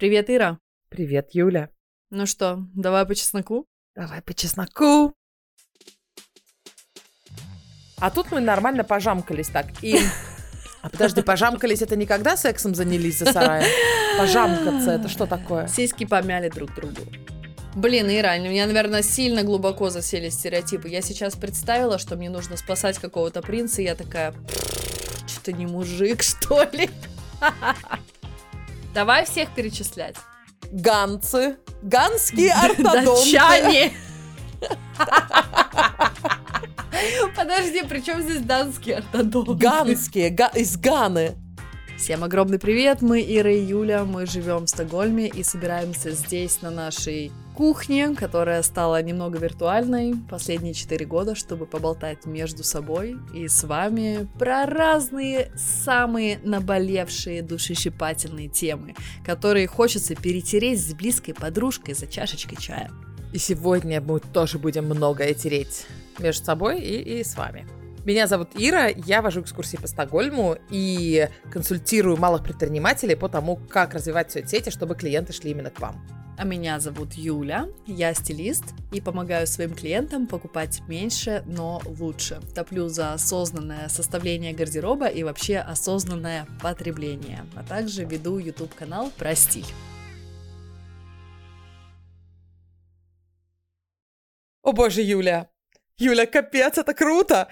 [0.00, 0.58] Привет, Ира.
[0.88, 1.68] Привет, Юля.
[2.08, 3.66] Ну что, давай по чесноку?
[3.94, 5.12] Давай по чесноку.
[7.98, 9.66] А тут мы нормально пожамкались так.
[9.82, 9.98] И...
[10.80, 13.68] А подожди, пожамкались это не когда сексом занялись за сараем?
[14.18, 15.68] Пожамкаться это что такое?
[15.68, 17.02] Сиськи помяли друг другу.
[17.74, 20.88] Блин, Ира, у меня, наверное, сильно глубоко засели стереотипы.
[20.88, 24.32] Я сейчас представила, что мне нужно спасать какого-то принца, и я такая,
[25.26, 26.88] что-то не мужик, что ли?
[28.94, 30.16] Давай всех перечислять.
[30.72, 33.32] Ганцы, ганские ортодонты.
[33.32, 33.92] Датчане.
[37.36, 39.54] Подожди, при чем здесь данские ортодонты?
[39.54, 41.36] Ганские, га- из Ганы.
[42.00, 46.70] Всем огромный привет, мы Ира и Юля, мы живем в Стокгольме и собираемся здесь на
[46.70, 53.64] нашей кухне, которая стала немного виртуальной последние 4 года, чтобы поболтать между собой и с
[53.64, 62.56] вами про разные самые наболевшие душещипательные темы, которые хочется перетереть с близкой подружкой за чашечкой
[62.56, 62.90] чая.
[63.34, 65.84] И сегодня мы тоже будем многое тереть
[66.18, 67.66] между собой и, и с вами.
[68.04, 73.92] Меня зовут Ира, я вожу экскурсии по Стокгольму и консультирую малых предпринимателей по тому, как
[73.92, 76.02] развивать соцсети, чтобы клиенты шли именно к вам.
[76.38, 82.40] А меня зовут Юля, я стилист и помогаю своим клиентам покупать меньше, но лучше.
[82.54, 89.66] Топлю за осознанное составление гардероба и вообще осознанное потребление, а также веду YouTube-канал про стиль.
[94.62, 95.49] О боже, Юля!
[96.00, 97.48] Юля, капец, это круто!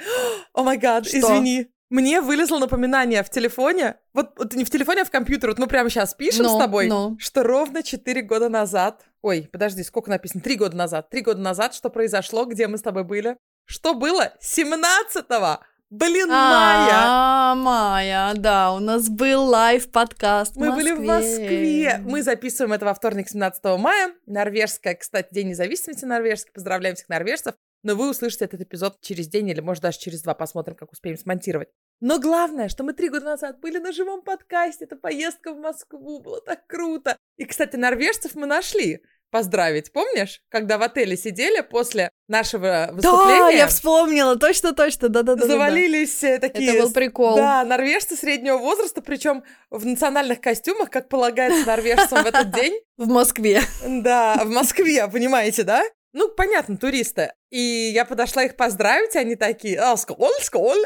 [0.54, 1.68] О май гад, извини.
[1.90, 5.66] Мне вылезло напоминание в телефоне, вот, вот не в телефоне, а в компьютере, вот мы
[5.68, 7.16] прямо сейчас пишем Ну, с тобой, ну.
[7.18, 11.74] что ровно 4 года назад, ой, подожди, сколько написано, 3 года назад, 3 года назад,
[11.74, 13.38] что произошло, где мы с тобой были?
[13.64, 14.34] Что было?
[14.42, 15.60] 17-го!
[15.90, 16.90] Блин, мая!
[16.92, 21.38] А, Майя, да, у нас был лайв-подкаст Мы были в Москве.
[21.38, 22.02] Москве.
[22.04, 24.12] Мы записываем это во вторник, 17 мая.
[24.26, 26.52] Норвежская, кстати, День независимости норвежский.
[26.52, 27.54] Поздравляем всех норвежцев.
[27.82, 30.34] Но вы услышите этот эпизод через день или, может, даже через два.
[30.34, 31.68] Посмотрим, как успеем смонтировать.
[32.00, 34.84] Но главное, что мы три года назад были на живом подкасте.
[34.84, 36.20] Это поездка в Москву.
[36.20, 37.16] Было так круто.
[37.36, 39.92] И, кстати, норвежцев мы нашли поздравить.
[39.92, 43.38] Помнишь, когда в отеле сидели после нашего выступления?
[43.38, 45.46] Да, я вспомнила, точно-точно, да-да-да.
[45.46, 46.70] Завалились э, такие...
[46.70, 47.36] Это был прикол.
[47.36, 52.80] Да, норвежцы среднего возраста, причем в национальных костюмах, как полагается норвежцам в этот день.
[52.96, 53.60] В Москве.
[53.86, 55.84] Да, в Москве, понимаете, да?
[56.12, 57.32] Ну, понятно, туристы.
[57.50, 60.84] И я подошла их поздравить, они такие, а, сколь, сколь.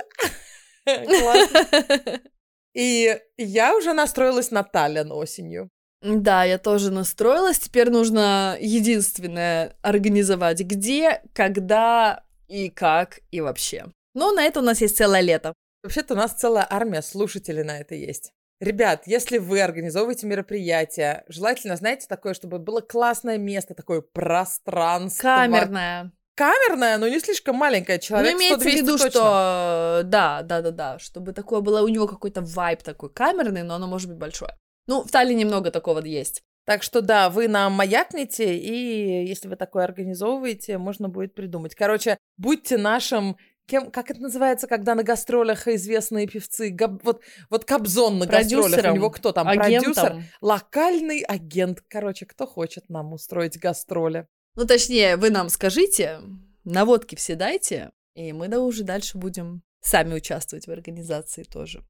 [2.74, 5.68] И я уже настроилась на Таллин осенью.
[6.00, 7.58] Да, я тоже настроилась.
[7.58, 13.86] Теперь нужно единственное организовать где, когда и как и вообще.
[14.14, 15.52] Но на это у нас есть целое лето.
[15.82, 18.32] Вообще-то у нас целая армия слушателей на это есть.
[18.62, 25.20] Ребят, если вы организовываете мероприятие, желательно, знаете, такое, чтобы было классное место, такое пространство.
[25.20, 26.12] Камерная.
[26.36, 27.98] Камерное, но не слишком маленькое.
[27.98, 29.10] Человек ну, имеется 100-200 в виду, точно.
[29.10, 33.74] что да, да, да, да, чтобы такое было у него какой-то вайб такой камерный, но
[33.74, 34.56] оно может быть большое.
[34.86, 36.44] Ну, в Таллине много такого есть.
[36.64, 41.74] Так что да, вы нам маякните, и если вы такое организовываете, можно будет придумать.
[41.74, 43.36] Короче, будьте нашим
[43.66, 46.70] Кем, как это называется, когда на гастролях известные певцы?
[46.70, 49.46] Габ- вот, вот Кобзон на гастролях, у него кто там?
[49.48, 49.94] Агентом.
[49.94, 50.24] Продюсер?
[50.40, 51.80] Локальный агент.
[51.88, 54.26] Короче, кто хочет нам устроить гастроли?
[54.54, 56.20] Ну, точнее, вы нам скажите,
[56.64, 61.82] наводки все дайте, и мы да уже дальше будем сами участвовать в организации тоже.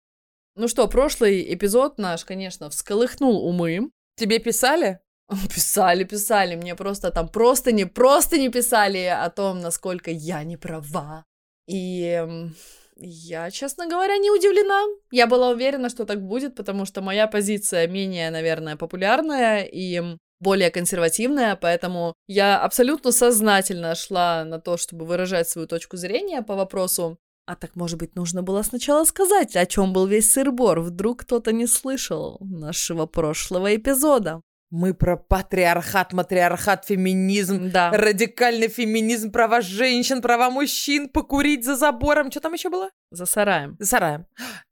[0.55, 3.91] Ну что, прошлый эпизод наш, конечно, всколыхнул умы.
[4.17, 5.01] Тебе писали?
[5.55, 10.57] Писали, писали, мне просто там просто не, просто не писали о том, насколько я не
[10.59, 11.25] права.
[11.67, 12.25] И
[12.97, 14.85] я, честно говоря, не удивлена.
[15.11, 20.71] Я была уверена, что так будет, потому что моя позиция менее, наверное, популярная и более
[20.71, 27.17] консервативная, поэтому я абсолютно сознательно шла на то, чтобы выражать свою точку зрения по вопросу.
[27.47, 30.81] А так, может быть, нужно было сначала сказать, о чем был весь сыр-бор.
[30.81, 34.41] Вдруг кто-то не слышал нашего прошлого эпизода.
[34.73, 37.91] Мы про патриархат, матриархат, феминизм, Да.
[37.91, 42.31] радикальный феминизм, права женщин, права мужчин, покурить за забором.
[42.31, 42.89] Что там еще было?
[43.11, 43.77] За сараем.
[43.79, 44.27] За сараем.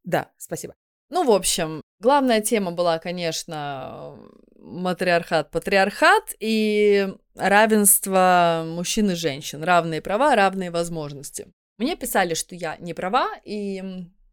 [0.04, 0.74] Да, спасибо.
[1.10, 4.16] Ну, в общем, главная тема была, конечно,
[4.56, 9.62] матриархат, патриархат и равенство мужчин и женщин.
[9.62, 11.52] Равные права, равные возможности.
[11.76, 13.82] Мне писали, что я не права, и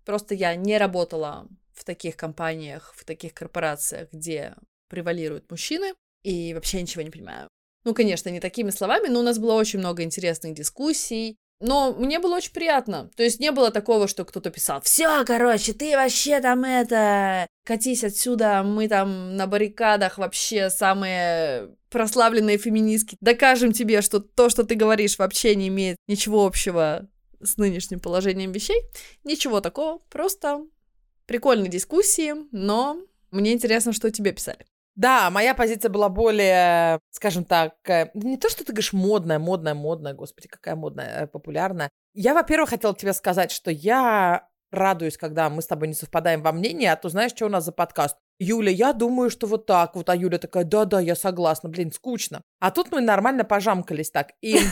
[0.06, 4.56] просто я не работала в таких компаниях, в таких корпорациях, где
[4.90, 5.94] превалируют мужчины,
[6.24, 7.48] и вообще ничего не понимаю.
[7.86, 12.20] Ну, конечно, не такими словами, но у нас было очень много интересных дискуссий, Но мне
[12.20, 13.10] было очень приятно.
[13.16, 18.04] То есть не было такого, что кто-то писал, все, короче, ты вообще там это, катись
[18.04, 23.18] отсюда, мы там на баррикадах вообще самые прославленные феминистки.
[23.22, 27.10] Докажем тебе, что то, что ты говоришь, вообще не имеет ничего общего
[27.42, 28.80] с нынешним положением вещей.
[29.24, 30.64] Ничего такого, просто
[31.26, 33.02] прикольные дискуссии, но
[33.32, 34.66] мне интересно, что тебе писали.
[34.98, 39.76] Да, моя позиция была более, скажем так, э, не то, что ты говоришь модная, модная,
[39.76, 41.92] модная, господи, какая модная, э, популярная.
[42.16, 46.52] Я, во-первых, хотела тебе сказать, что я радуюсь, когда мы с тобой не совпадаем во
[46.52, 48.18] мнении, а то знаешь, что у нас за подкаст?
[48.40, 52.42] Юля, я думаю, что вот так вот, а Юля такая, да-да, я согласна, блин, скучно.
[52.60, 54.60] А тут мы нормально пожамкались так, и...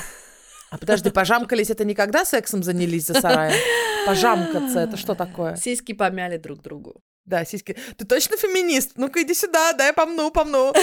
[0.71, 3.55] А подожди, пожамкались это никогда сексом занялись за сараем?
[4.07, 5.55] Пожамкаться, это что такое?
[5.55, 7.01] Сиськи помяли друг другу.
[7.25, 7.75] Да, сиськи.
[7.97, 8.91] Ты точно феминист?
[8.97, 10.73] Ну-ка иди сюда, дай помну, помну.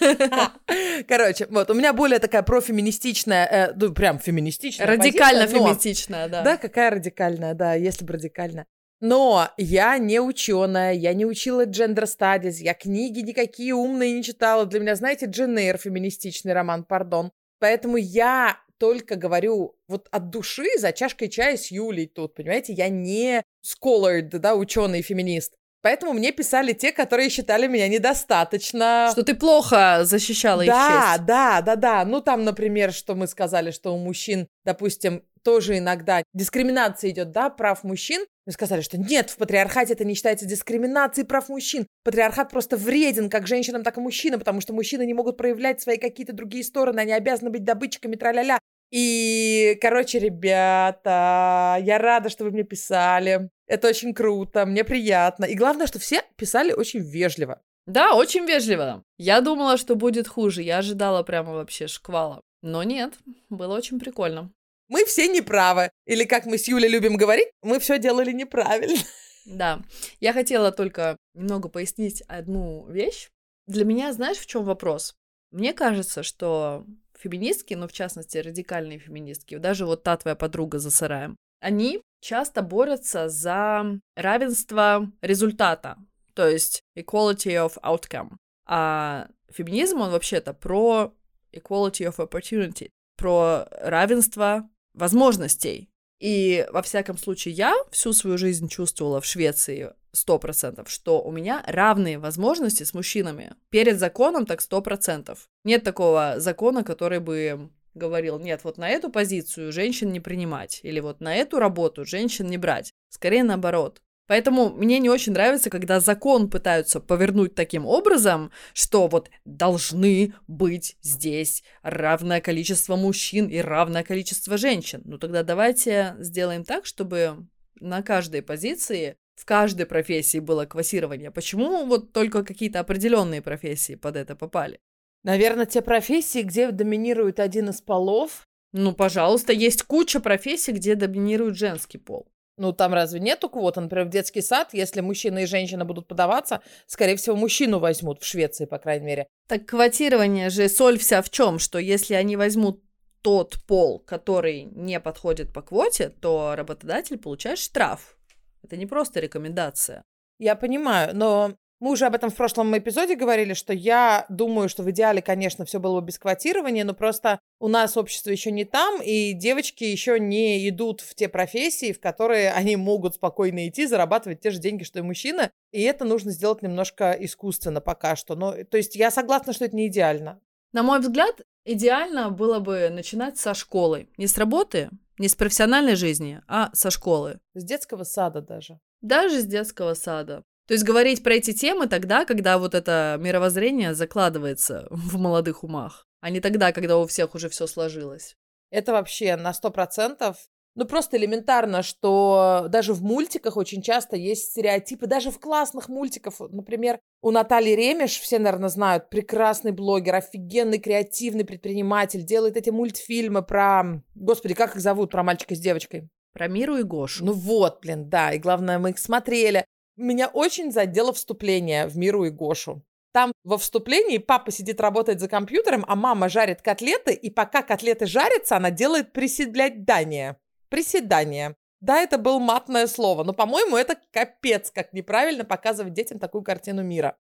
[1.08, 6.42] Короче, вот, у меня более такая профеминистичная, э, ну, прям феминистичная Радикально феминистичная, да.
[6.42, 8.66] Да, какая радикальная, да, если бы радикально.
[9.00, 14.66] Но я не ученая, я не учила gender studies, я книги никакие умные не читала.
[14.66, 17.30] Для меня, знаете, Джен Эйр, феминистичный роман, пардон.
[17.60, 22.72] Поэтому я только говорю вот от души за чашкой чая с Юлей тут, понимаете?
[22.72, 25.54] Я не scholared, да, ученый феминист.
[25.82, 29.08] Поэтому мне писали те, которые считали меня недостаточно.
[29.12, 31.26] Что ты плохо защищала их Да, честь.
[31.26, 32.04] да, да, да.
[32.04, 37.48] Ну, там, например, что мы сказали, что у мужчин, допустим, тоже иногда дискриминация идет, да,
[37.48, 38.26] прав мужчин.
[38.44, 41.86] Мы сказали, что нет, в патриархате это не считается дискриминацией прав мужчин.
[42.02, 45.96] Патриархат просто вреден как женщинам, так и мужчинам, потому что мужчины не могут проявлять свои
[45.96, 48.58] какие-то другие стороны, они обязаны быть добытчиками, тра-ля-ля.
[48.90, 53.50] И, короче, ребята, я рада, что вы мне писали.
[53.68, 55.44] Это очень круто, мне приятно.
[55.44, 57.62] И главное, что все писали очень вежливо.
[57.86, 59.04] Да, очень вежливо.
[59.18, 60.62] Я думала, что будет хуже.
[60.62, 62.40] Я ожидала прямо вообще шквала.
[62.62, 63.14] Но нет,
[63.50, 64.50] было очень прикольно.
[64.88, 65.90] Мы все неправы.
[66.06, 68.98] Или, как мы с Юлей любим говорить, мы все делали неправильно.
[69.44, 69.82] Да,
[70.20, 73.28] я хотела только немного пояснить одну вещь.
[73.66, 75.14] Для меня, знаешь, в чем вопрос?
[75.50, 76.84] Мне кажется, что
[77.18, 82.62] феминистки, ну, в частности, радикальные феминистки, даже вот та твоя подруга за сараем, они часто
[82.62, 85.96] борются за равенство результата,
[86.34, 88.36] то есть equality of outcome.
[88.66, 91.14] А феминизм, он вообще-то про
[91.52, 95.88] equality of opportunity, про равенство возможностей.
[96.20, 101.30] И во всяком случае я всю свою жизнь чувствовала в Швеции сто процентов, что у
[101.30, 103.54] меня равные возможности с мужчинами.
[103.70, 105.48] Перед законом так сто процентов.
[105.64, 111.00] Нет такого закона, который бы говорил, нет, вот на эту позицию женщин не принимать, или
[111.00, 112.94] вот на эту работу женщин не брать.
[113.10, 114.00] Скорее наоборот.
[114.28, 120.96] Поэтому мне не очень нравится, когда закон пытаются повернуть таким образом, что вот должны быть
[121.00, 125.00] здесь равное количество мужчин и равное количество женщин.
[125.06, 127.46] Ну тогда давайте сделаем так, чтобы
[127.80, 131.30] на каждой позиции, в каждой профессии было квасирование.
[131.30, 134.78] Почему вот только какие-то определенные профессии под это попали?
[135.24, 138.46] Наверное, те профессии, где доминирует один из полов.
[138.72, 142.28] Ну, пожалуйста, есть куча профессий, где доминирует женский пол.
[142.58, 143.80] Ну, там разве нету квоты?
[143.80, 148.26] Например, в детский сад, если мужчина и женщина будут подаваться, скорее всего, мужчину возьмут в
[148.26, 149.26] Швеции, по крайней мере.
[149.46, 152.82] Так квотирование же, соль вся в чем, что если они возьмут
[153.22, 158.18] тот пол, который не подходит по квоте, то работодатель получает штраф.
[158.64, 160.02] Это не просто рекомендация.
[160.38, 164.82] Я понимаю, но мы уже об этом в прошлом эпизоде говорили, что я думаю, что
[164.82, 168.64] в идеале, конечно, все было бы без квотирования, но просто у нас общество еще не
[168.64, 173.86] там, и девочки еще не идут в те профессии, в которые они могут спокойно идти,
[173.86, 178.34] зарабатывать те же деньги, что и мужчина, и это нужно сделать немножко искусственно пока что.
[178.34, 180.40] Но, то есть я согласна, что это не идеально.
[180.72, 184.08] На мой взгляд, идеально было бы начинать со школы.
[184.16, 187.40] Не с работы, не с профессиональной жизни, а со школы.
[187.54, 188.78] С детского сада даже.
[189.00, 190.42] Даже с детского сада.
[190.68, 196.06] То есть говорить про эти темы тогда, когда вот это мировоззрение закладывается в молодых умах,
[196.20, 198.36] а не тогда, когда у всех уже все сложилось.
[198.70, 200.36] Это вообще на сто процентов.
[200.74, 206.34] Ну, просто элементарно, что даже в мультиках очень часто есть стереотипы, даже в классных мультиках.
[206.38, 213.42] Например, у Натальи Ремеш, все, наверное, знают, прекрасный блогер, офигенный креативный предприниматель, делает эти мультфильмы
[213.42, 214.02] про...
[214.14, 216.10] Господи, как их зовут, про мальчика с девочкой?
[216.34, 217.24] Про Миру и Гошу.
[217.24, 219.64] Ну вот, блин, да, и главное, мы их смотрели.
[219.98, 222.82] Меня очень задело вступление в Миру и Гошу.
[223.12, 228.06] Там во вступлении папа сидит, работает за компьютером, а мама жарит котлеты, и пока котлеты
[228.06, 230.36] жарятся, она делает приседание.
[230.68, 231.56] Приседание.
[231.80, 236.82] Да, это было матное слово, но, по-моему, это капец, как неправильно показывать детям такую картину
[236.82, 237.16] мира.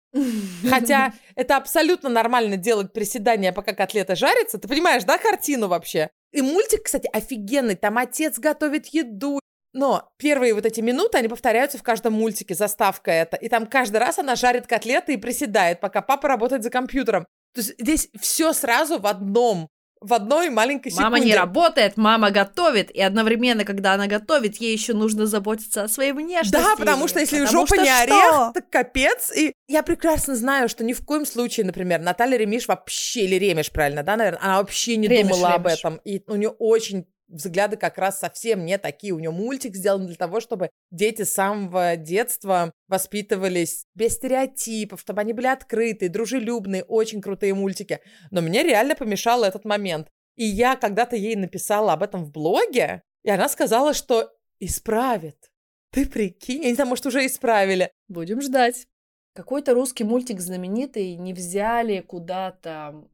[0.70, 4.58] Хотя это абсолютно нормально делать приседания, пока котлета жарится.
[4.58, 6.10] Ты понимаешь, да, картину вообще?
[6.32, 7.76] И мультик, кстати, офигенный.
[7.76, 9.40] Там отец готовит еду.
[9.76, 13.36] Но первые вот эти минуты, они повторяются в каждом мультике, заставка это.
[13.36, 17.26] И там каждый раз она жарит котлеты и приседает, пока папа работает за компьютером.
[17.54, 19.68] То есть здесь все сразу в одном
[20.02, 21.04] в одной маленькой секунде.
[21.10, 25.88] Мама не работает, мама готовит, и одновременно, когда она готовит, ей еще нужно заботиться о
[25.88, 26.52] своей внешности.
[26.52, 28.02] Да, потому что если потому жопа что не что?
[28.02, 29.36] орех, так капец.
[29.36, 33.72] И я прекрасно знаю, что ни в коем случае, например, Наталья Ремиш вообще, или Ремеш,
[33.72, 35.56] правильно, да, наверное, она вообще не Ремеш, думала Ремеш.
[35.56, 35.96] об этом.
[36.06, 39.14] И у нее очень взгляды как раз совсем не такие.
[39.14, 45.22] У нее мультик сделан для того, чтобы дети с самого детства воспитывались без стереотипов, чтобы
[45.22, 48.00] они были открытые, дружелюбные, очень крутые мультики.
[48.32, 50.08] Но мне реально помешал этот момент.
[50.36, 55.52] И я когда-то ей написала об этом в блоге, и она сказала, что исправит.
[55.92, 57.92] Ты прикинь, я не знаю, может, уже исправили.
[58.08, 58.88] Будем ждать.
[59.34, 63.06] Какой-то русский мультик знаменитый не взяли куда-то.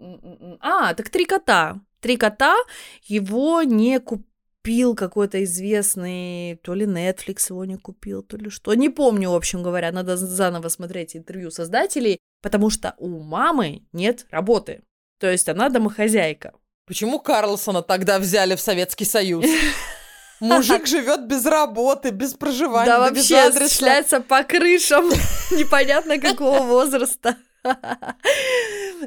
[0.60, 1.82] А, так три кота.
[2.02, 2.56] Три кота
[3.04, 8.74] его не купил какой-то известный, то ли Netflix его не купил, то ли что.
[8.74, 14.26] Не помню, в общем говоря, надо заново смотреть интервью создателей, потому что у мамы нет
[14.32, 14.82] работы.
[15.20, 16.54] То есть она домохозяйка.
[16.88, 19.46] Почему Карлсона тогда взяли в Советский Союз?
[20.40, 25.08] Мужик живет без работы, без проживания, да, вообще шляется по крышам,
[25.52, 27.38] непонятно какого возраста.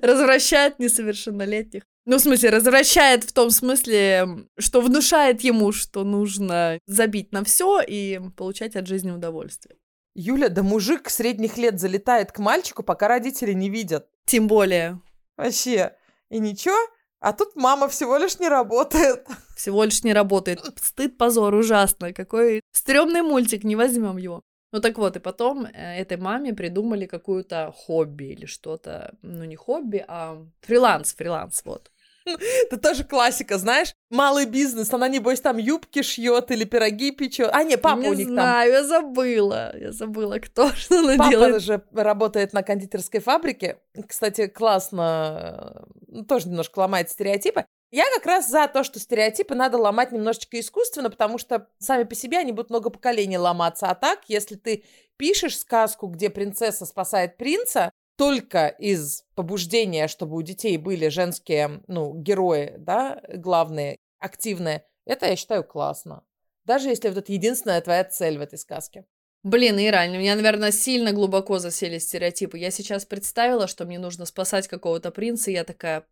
[0.02, 1.82] Развращает несовершеннолетних.
[2.06, 7.80] Ну, в смысле, развращает в том смысле, что внушает ему, что нужно забить на все
[7.80, 9.76] и получать от жизни удовольствие.
[10.14, 14.06] Юля, да мужик средних лет залетает к мальчику, пока родители не видят.
[14.26, 15.00] Тем более.
[15.36, 15.96] Вообще.
[16.30, 16.76] И ничего,
[17.24, 19.26] а тут мама всего лишь не работает.
[19.56, 20.60] Всего лишь не работает.
[20.82, 22.12] Стыд, позор, ужасно.
[22.12, 24.42] Какой стрёмный мультик, не возьмем его.
[24.74, 29.54] Ну так вот, и потом э, этой маме придумали какую-то хобби или что-то, ну не
[29.54, 31.92] хобби, а фриланс, фриланс, вот.
[32.26, 33.94] Это тоже классика, знаешь?
[34.10, 37.50] Малый бизнес, она, небось, там юбки шьет или пироги печет.
[37.52, 38.46] А, не, папа не у них знаю, там.
[38.46, 39.78] знаю, я забыла.
[39.78, 41.52] Я забыла, кто что она папа делает.
[41.52, 43.78] Папа же работает на кондитерской фабрике.
[44.08, 47.64] Кстати, классно, э, тоже немножко ломает стереотипы.
[47.94, 52.16] Я как раз за то, что стереотипы надо ломать немножечко искусственно, потому что сами по
[52.16, 53.86] себе они будут много поколений ломаться.
[53.86, 54.82] А так, если ты
[55.16, 62.14] пишешь сказку, где принцесса спасает принца, только из побуждения, чтобы у детей были женские, ну,
[62.14, 66.24] герои, да, главные, активные, это я считаю классно.
[66.64, 69.04] Даже если вот это единственная твоя цель в этой сказке.
[69.44, 72.58] Блин, Ира, у меня, наверное, сильно глубоко засели стереотипы.
[72.58, 76.06] Я сейчас представила, что мне нужно спасать какого-то принца, и я такая,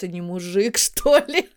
[0.00, 1.48] что-то не мужик, что ли?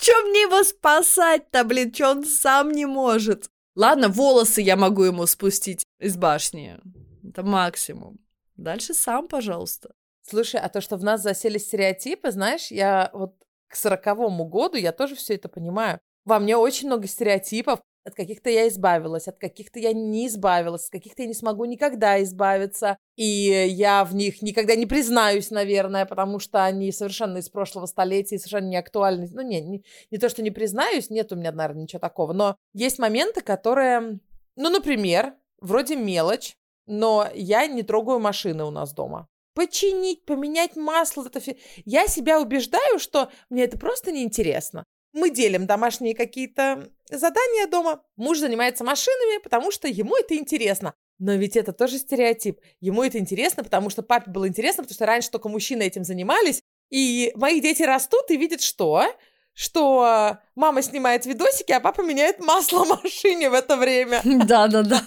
[0.00, 3.50] Чем мне его спасать-то, блин, что он сам не может?
[3.76, 6.78] Ладно, волосы я могу ему спустить из башни.
[7.22, 8.18] Это максимум.
[8.56, 9.94] Дальше сам, пожалуйста.
[10.22, 13.34] Слушай, а то, что в нас засели стереотипы, знаешь, я вот
[13.68, 16.00] к сороковому году я тоже все это понимаю.
[16.24, 17.80] Во мне очень много стереотипов.
[18.04, 22.22] От каких-то я избавилась, от каких-то я не избавилась, от каких-то я не смогу никогда
[22.22, 22.96] избавиться.
[23.16, 28.38] И я в них никогда не признаюсь, наверное, потому что они совершенно из прошлого столетия
[28.38, 29.28] совершенно не актуальны.
[29.30, 32.32] Ну, не, не, не то, что не признаюсь, нет у меня, наверное, ничего такого.
[32.32, 34.20] Но есть моменты, которые,
[34.56, 36.54] ну, например, вроде мелочь,
[36.86, 41.26] но я не трогаю машины у нас дома починить, поменять масло.
[41.26, 41.56] Это все.
[41.84, 44.84] Я себя убеждаю, что мне это просто неинтересно.
[45.12, 48.02] Мы делим домашние какие-то задания дома.
[48.16, 50.94] Муж занимается машинами, потому что ему это интересно.
[51.18, 52.60] Но ведь это тоже стереотип.
[52.80, 56.62] Ему это интересно, потому что папе было интересно, потому что раньше только мужчины этим занимались.
[56.90, 59.04] И мои дети растут и видят что?
[59.52, 64.20] Что мама снимает видосики, а папа меняет масло в машине в это время.
[64.24, 65.02] Да-да-да.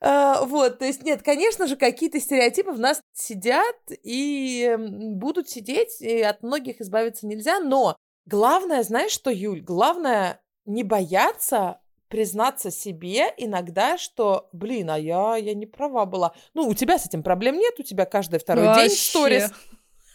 [0.00, 6.00] А, вот, то есть нет, конечно же, какие-то стереотипы в нас сидят и будут сидеть,
[6.00, 7.96] и от многих избавиться нельзя, но
[8.28, 15.54] Главное, знаешь что, Юль, главное не бояться признаться себе иногда, что, блин, а я, я
[15.54, 16.34] не права была.
[16.52, 18.88] Ну, у тебя с этим проблем нет, у тебя каждый второй Вообще.
[18.88, 19.50] день сторис.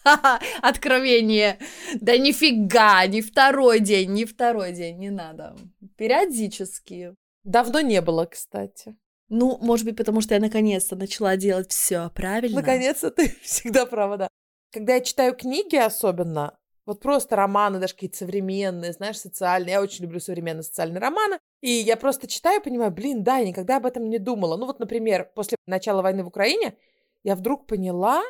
[0.61, 1.57] Откровение.
[1.95, 5.55] Да нифига, не второй день, не второй день, не надо.
[5.97, 7.15] Периодически.
[7.43, 8.95] Давно не было, кстати.
[9.29, 12.61] Ну, может быть, потому что я наконец-то начала делать все правильно.
[12.61, 14.27] Наконец-то ты всегда права, да.
[14.71, 19.73] Когда я читаю книги особенно, вот просто романы, даже какие-то современные, знаешь, социальные.
[19.73, 21.39] Я очень люблю современные социальные романы.
[21.61, 24.57] И я просто читаю и понимаю, блин, да, я никогда об этом не думала.
[24.57, 26.77] Ну вот, например, после начала войны в Украине
[27.23, 28.21] я вдруг поняла,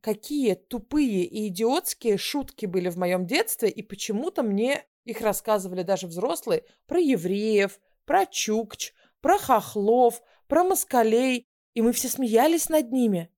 [0.00, 6.06] какие тупые и идиотские шутки были в моем детстве, и почему-то мне их рассказывали даже
[6.06, 13.30] взрослые про евреев, про чукч, про хохлов, про москалей, и мы все смеялись над ними.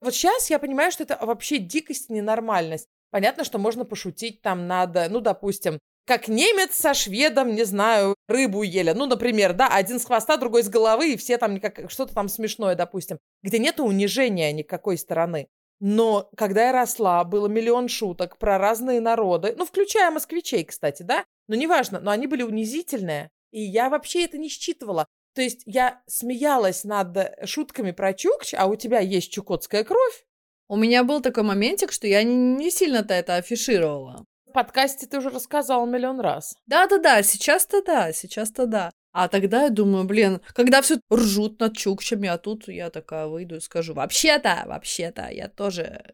[0.00, 2.88] Вот сейчас я понимаю, что это вообще дикость и ненормальность.
[3.10, 8.62] Понятно, что можно пошутить там надо, ну, допустим, как немец со шведом, не знаю, рыбу
[8.62, 8.92] ели.
[8.92, 12.28] Ну, например, да, один с хвоста, другой с головы, и все там как, что-то там
[12.28, 15.48] смешное, допустим, где нет унижения никакой стороны.
[15.80, 21.24] Но когда я росла, было миллион шуток про разные народы, ну, включая москвичей, кстати, да,
[21.48, 25.06] но неважно, но они были унизительные, и я вообще это не считывала.
[25.34, 30.24] То есть я смеялась над шутками про Чукч, а у тебя есть чукотская кровь.
[30.70, 34.24] У меня был такой моментик, что я не, сильно-то это афишировала.
[34.46, 36.54] В подкасте ты уже рассказал миллион раз.
[36.68, 38.92] Да-да-да, сейчас-то да, сейчас-то да.
[39.10, 43.56] А тогда я думаю, блин, когда все ржут над чукчами, а тут я такая выйду
[43.56, 46.04] и скажу, вообще-то, вообще-то, я тоже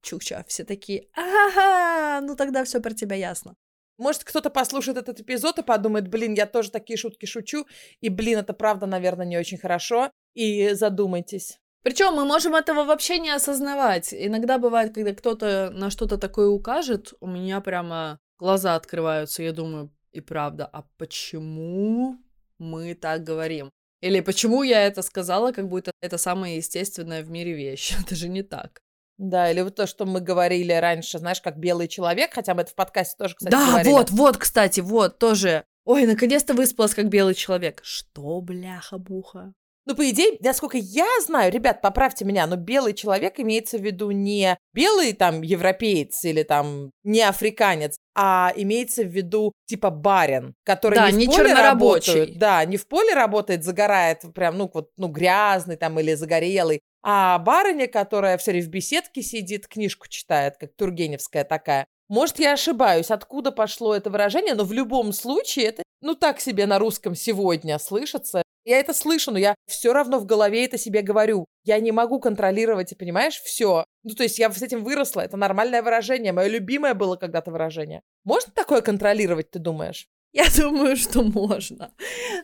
[0.00, 0.44] чукча.
[0.46, 3.56] Все такие, ага, ну тогда все про тебя ясно.
[3.98, 7.66] Может, кто-то послушает этот эпизод и подумает, блин, я тоже такие шутки шучу,
[8.00, 11.58] и, блин, это правда, наверное, не очень хорошо, и задумайтесь.
[11.84, 14.14] Причем мы можем этого вообще не осознавать.
[14.14, 19.42] Иногда бывает, когда кто-то на что-то такое укажет, у меня прямо глаза открываются.
[19.42, 22.16] Я думаю, и правда, а почему
[22.58, 23.70] мы так говорим?
[24.00, 27.94] Или почему я это сказала, как будто это самая естественная в мире вещь?
[28.04, 28.80] Это же не так.
[29.16, 32.72] Да, или вот то, что мы говорили раньше, знаешь, как белый человек, хотя мы это
[32.72, 33.92] в подкасте тоже, кстати, да, говорили.
[33.92, 35.64] вот, вот, кстати, вот, тоже.
[35.84, 37.80] Ой, наконец-то выспалась как белый человек.
[37.84, 39.54] Что, бляха-буха?
[39.86, 44.10] Ну, по идее, насколько я знаю, ребят, поправьте меня, но белый человек имеется в виду
[44.10, 50.94] не белый там европеец или там не африканец, а имеется в виду типа барин, который
[50.94, 52.38] да, не в не поле работает.
[52.38, 57.38] Да, не в поле работает, загорает прям, ну, вот, ну, грязный там или загорелый, а
[57.38, 61.86] барыня, которая все время в беседке сидит, книжку читает, как Тургеневская такая.
[62.08, 66.64] Может, я ошибаюсь, откуда пошло это выражение, но в любом случае это, ну, так себе
[66.64, 68.42] на русском сегодня слышится.
[68.64, 71.46] Я это слышу, но я все равно в голове это себе говорю.
[71.64, 73.84] Я не могу контролировать, понимаешь, все.
[74.02, 76.32] Ну, то есть я с этим выросла, это нормальное выражение.
[76.32, 78.00] Мое любимое было когда-то выражение.
[78.24, 80.08] Можно такое контролировать, ты думаешь?
[80.32, 81.94] Я думаю, что можно.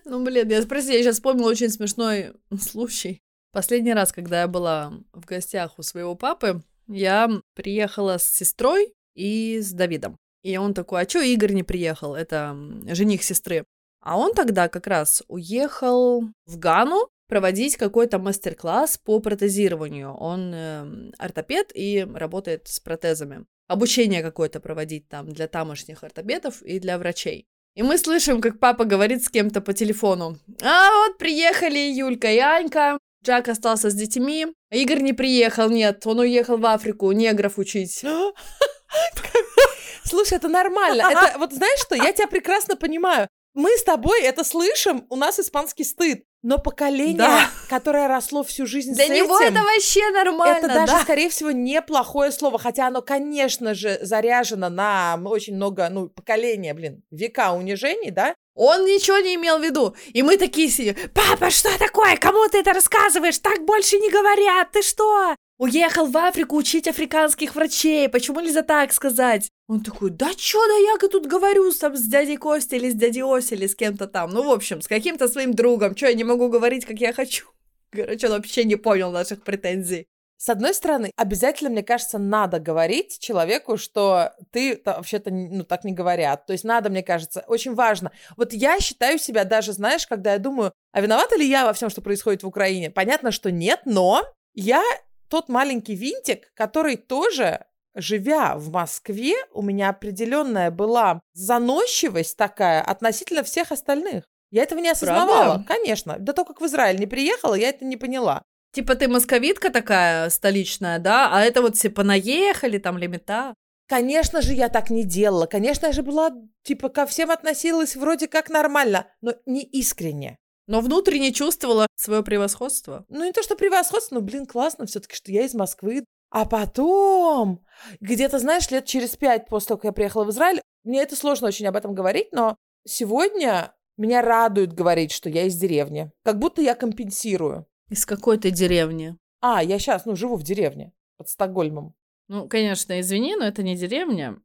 [0.04, 3.20] Ну, блин, я, прости, я сейчас вспомнила очень смешной случай.
[3.52, 9.58] Последний раз, когда я была в гостях у своего папы, я приехала с сестрой и
[9.60, 10.18] с Давидом.
[10.42, 12.14] И он такой, а чё Игорь не приехал?
[12.14, 13.64] Это жених сестры.
[14.00, 20.12] А он тогда как раз уехал в Гану проводить какой-то мастер-класс по протезированию.
[20.14, 23.44] Он э, ортопед и работает с протезами.
[23.68, 27.46] Обучение какое-то проводить там для тамошних ортопедов и для врачей.
[27.76, 30.38] И мы слышим, как папа говорит с кем-то по телефону.
[30.60, 32.98] А вот приехали Юлька и Анька.
[33.24, 34.48] Джак остался с детьми.
[34.72, 36.04] Игорь не приехал, нет.
[36.06, 38.04] Он уехал в Африку негров учить.
[40.04, 41.02] Слушай, это нормально.
[41.02, 41.94] Это вот знаешь что?
[41.94, 43.28] Я тебя прекрасно понимаю.
[43.54, 46.24] Мы с тобой это слышим, у нас испанский стыд.
[46.42, 47.50] Но поколение, да.
[47.68, 50.56] которое росло всю жизнь Для с него этим, это вообще нормально.
[50.56, 51.00] Это даже, да?
[51.02, 52.58] скорее всего, неплохое слово.
[52.58, 58.34] Хотя оно, конечно же, заряжено на очень много, ну, поколения, блин, века унижений, да?
[58.54, 59.94] Он ничего не имел в виду.
[60.14, 60.94] И мы такие сидим.
[61.14, 62.16] Папа, что такое?
[62.16, 63.38] Кому ты это рассказываешь?
[63.38, 64.70] Так больше не говорят.
[64.72, 65.34] Ты что?
[65.60, 68.08] Уехал в Африку учить африканских врачей.
[68.08, 69.50] Почему нельзя так сказать?
[69.68, 73.22] Он такой, да чё, да я тут говорю там, с дядей Костей или с дядей
[73.22, 74.30] Оси или с кем-то там.
[74.30, 75.94] Ну, в общем, с каким-то своим другом.
[75.94, 77.44] Чё, я не могу говорить, как я хочу?
[77.90, 80.06] Короче, он вообще не понял наших претензий.
[80.38, 85.92] С одной стороны, обязательно, мне кажется, надо говорить человеку, что ты вообще-то ну, так не
[85.92, 86.46] говорят.
[86.46, 88.12] То есть надо, мне кажется, очень важно.
[88.38, 91.90] Вот я считаю себя даже, знаешь, когда я думаю, а виновата ли я во всем,
[91.90, 92.90] что происходит в Украине?
[92.90, 94.22] Понятно, что нет, но
[94.54, 94.82] я
[95.30, 97.64] тот маленький винтик, который тоже
[97.94, 104.24] живя в Москве, у меня определенная была заносчивость такая относительно всех остальных.
[104.50, 105.64] Я этого не осознавала, Правда?
[105.66, 106.18] конечно.
[106.18, 108.42] До того, как в Израиль не приехала, я это не поняла.
[108.72, 111.30] Типа ты московитка такая столичная, да?
[111.32, 113.54] А это вот все понаехали, там лимита.
[113.88, 115.46] Конечно же, я так не делала.
[115.46, 116.30] Конечно, я же была,
[116.62, 120.36] типа, ко всем относилась вроде как нормально, но не искренне.
[120.70, 123.04] Но внутренне чувствовала свое превосходство.
[123.08, 126.04] Ну, не то, что превосходство, но, блин, классно все-таки, что я из Москвы.
[126.30, 127.66] А потом,
[127.98, 131.48] где-то, знаешь, лет через пять после того, как я приехала в Израиль, мне это сложно
[131.48, 132.56] очень об этом говорить, но
[132.86, 136.12] сегодня меня радует говорить, что я из деревни.
[136.22, 137.66] Как будто я компенсирую.
[137.88, 139.16] Из какой то деревни?
[139.40, 141.96] А, я сейчас, ну, живу в деревне под Стокгольмом.
[142.32, 144.36] Ну, конечно, извини, но это не деревня.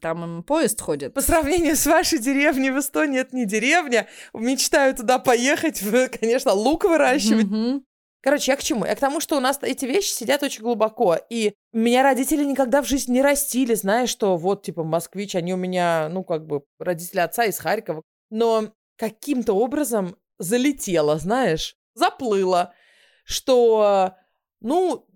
[0.00, 1.12] Там поезд ходит.
[1.12, 4.08] По сравнению с вашей деревней в Эстонии, это не деревня.
[4.32, 5.82] Мечтаю туда поехать,
[6.18, 7.44] конечно, лук выращивать.
[7.44, 7.84] Угу.
[8.22, 8.86] Короче, я к чему?
[8.86, 11.18] Я к тому, что у нас эти вещи сидят очень глубоко.
[11.28, 15.58] И меня родители никогда в жизни не растили, зная, что вот, типа, москвич, они у
[15.58, 18.00] меня, ну, как бы, родители отца из Харькова.
[18.30, 22.72] Но каким-то образом залетело, знаешь, заплыло,
[23.24, 24.14] что,
[24.62, 25.06] ну,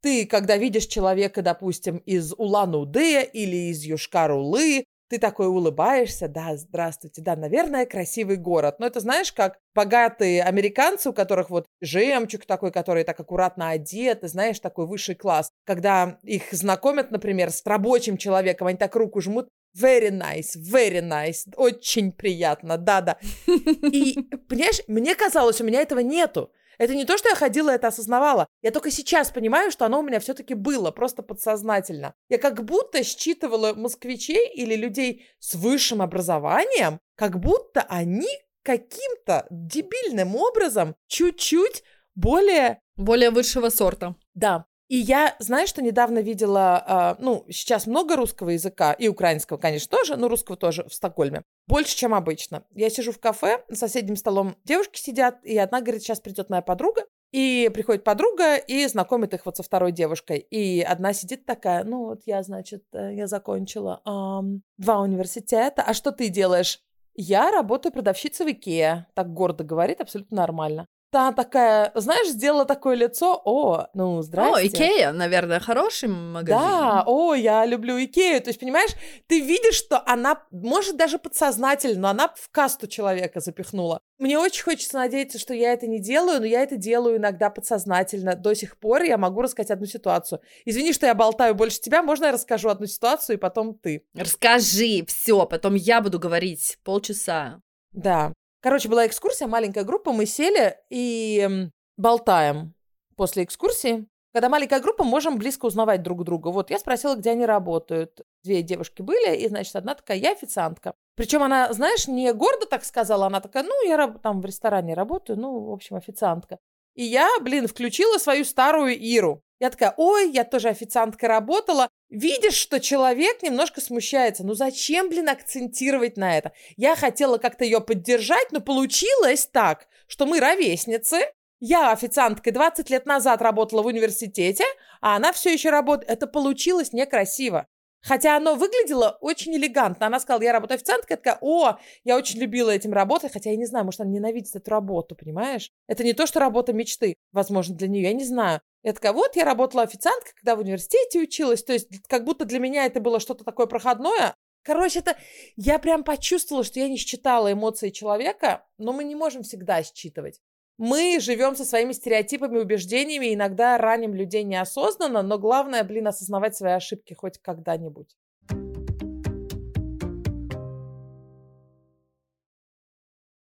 [0.00, 7.22] ты, когда видишь человека, допустим, из Улан-Удэ или из Юшкар-Улы, ты такой улыбаешься, да, здравствуйте,
[7.22, 8.76] да, наверное, красивый город.
[8.78, 14.20] Но это знаешь, как богатые американцы, у которых вот жемчуг такой, который так аккуратно одет,
[14.22, 15.50] знаешь, такой высший класс.
[15.64, 21.46] Когда их знакомят, например, с рабочим человеком, они так руку жмут, Very nice, very nice.
[21.56, 23.18] Очень приятно, да-да.
[23.46, 24.14] И,
[24.48, 26.50] понимаешь, мне казалось, у меня этого нету.
[26.78, 28.46] Это не то, что я ходила это осознавала.
[28.62, 32.14] Я только сейчас понимаю, что оно у меня все-таки было, просто подсознательно.
[32.28, 38.28] Я как будто считывала москвичей или людей с высшим образованием, как будто они
[38.62, 41.82] каким-то дебильным образом чуть-чуть
[42.14, 42.80] более...
[42.96, 44.16] Более высшего сорта.
[44.34, 49.58] Да, и я, знаешь, что недавно видела, э, ну, сейчас много русского языка, и украинского,
[49.58, 51.42] конечно, тоже, но русского тоже в Стокгольме.
[51.66, 52.64] Больше, чем обычно.
[52.74, 56.62] Я сижу в кафе, за соседним столом девушки сидят, и одна говорит, сейчас придет моя
[56.62, 60.38] подруга, и приходит подруга и знакомит их вот со второй девушкой.
[60.38, 65.82] И одна сидит такая, ну вот я, значит, э, я закончила эм, два университета.
[65.82, 66.80] А что ты делаешь?
[67.14, 69.06] Я работаю продавщицей в Икеа.
[69.14, 70.86] Так гордо говорит, абсолютно нормально.
[71.10, 74.54] Та такая, знаешь, сделала такое лицо, о, ну, здрасте.
[74.54, 76.60] О, Икея, наверное, хороший магазин.
[76.60, 78.42] Да, о, я люблю Икею.
[78.42, 78.90] То есть, понимаешь,
[79.26, 84.00] ты видишь, что она, может, даже подсознательно, но она в касту человека запихнула.
[84.18, 88.34] Мне очень хочется надеяться, что я это не делаю, но я это делаю иногда подсознательно.
[88.34, 90.40] До сих пор я могу рассказать одну ситуацию.
[90.66, 94.04] Извини, что я болтаю больше тебя, можно я расскажу одну ситуацию, и потом ты?
[94.14, 97.62] Расскажи, все, потом я буду говорить полчаса.
[97.92, 98.32] Да.
[98.60, 102.74] Короче, была экскурсия, маленькая группа, мы сели и болтаем
[103.16, 104.06] после экскурсии.
[104.32, 106.48] Когда маленькая группа, можем близко узнавать друг друга.
[106.48, 108.20] Вот я спросила, где они работают.
[108.42, 110.94] Две девушки были, и, значит, одна такая, я официантка.
[111.16, 115.38] Причем она, знаешь, не гордо так сказала, она такая, ну, я там в ресторане работаю,
[115.38, 116.58] ну, в общем, официантка.
[116.98, 119.40] И я, блин, включила свою старую Иру.
[119.60, 121.88] Я такая, ой, я тоже официанткой работала.
[122.10, 124.44] Видишь, что человек немножко смущается.
[124.44, 126.50] Ну зачем, блин, акцентировать на это?
[126.76, 131.20] Я хотела как-то ее поддержать, но получилось так, что мы ровесницы.
[131.60, 134.64] Я официанткой 20 лет назад работала в университете,
[135.00, 136.10] а она все еще работает.
[136.10, 137.68] Это получилось некрасиво.
[138.08, 140.06] Хотя оно выглядело очень элегантно.
[140.06, 141.12] Она сказала, я работаю официанткой.
[141.12, 143.30] Я такая, о, я очень любила этим работать.
[143.30, 145.70] Хотя я не знаю, может, она ненавидит эту работу, понимаешь?
[145.88, 148.04] Это не то, что работа мечты, возможно, для нее.
[148.04, 148.62] Я не знаю.
[148.82, 151.62] Я такая, вот, я работала официанткой, когда в университете училась.
[151.62, 154.34] То есть, как будто для меня это было что-то такое проходное.
[154.62, 155.18] Короче, это
[155.56, 160.40] я прям почувствовала, что я не считала эмоции человека, но мы не можем всегда считывать.
[160.78, 166.70] Мы живем со своими стереотипами, убеждениями, иногда раним людей неосознанно, но главное, блин, осознавать свои
[166.70, 168.16] ошибки хоть когда-нибудь.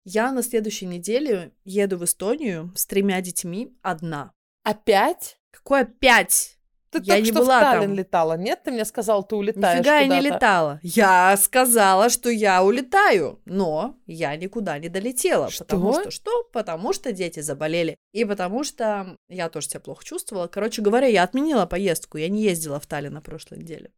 [0.06, 4.32] Я на следующей неделе еду в Эстонию с тремя детьми одна.
[4.64, 5.38] Опять?
[5.52, 6.57] Какое опять?
[7.00, 7.94] Ты я только не что была в Таллин там.
[7.94, 8.64] летала, нет?
[8.64, 10.80] Ты мне сказал, ты улетаешь Нифига я не летала.
[10.84, 15.50] Я сказала, что я улетаю, но я никуда не долетела.
[15.50, 15.66] Что?
[15.66, 16.44] Потому что что?
[16.52, 17.98] Потому что дети заболели.
[18.14, 20.48] И потому что я тоже себя плохо чувствовала.
[20.48, 22.18] Короче говоря, я отменила поездку.
[22.18, 23.92] Я не ездила в Таллин на прошлой неделе.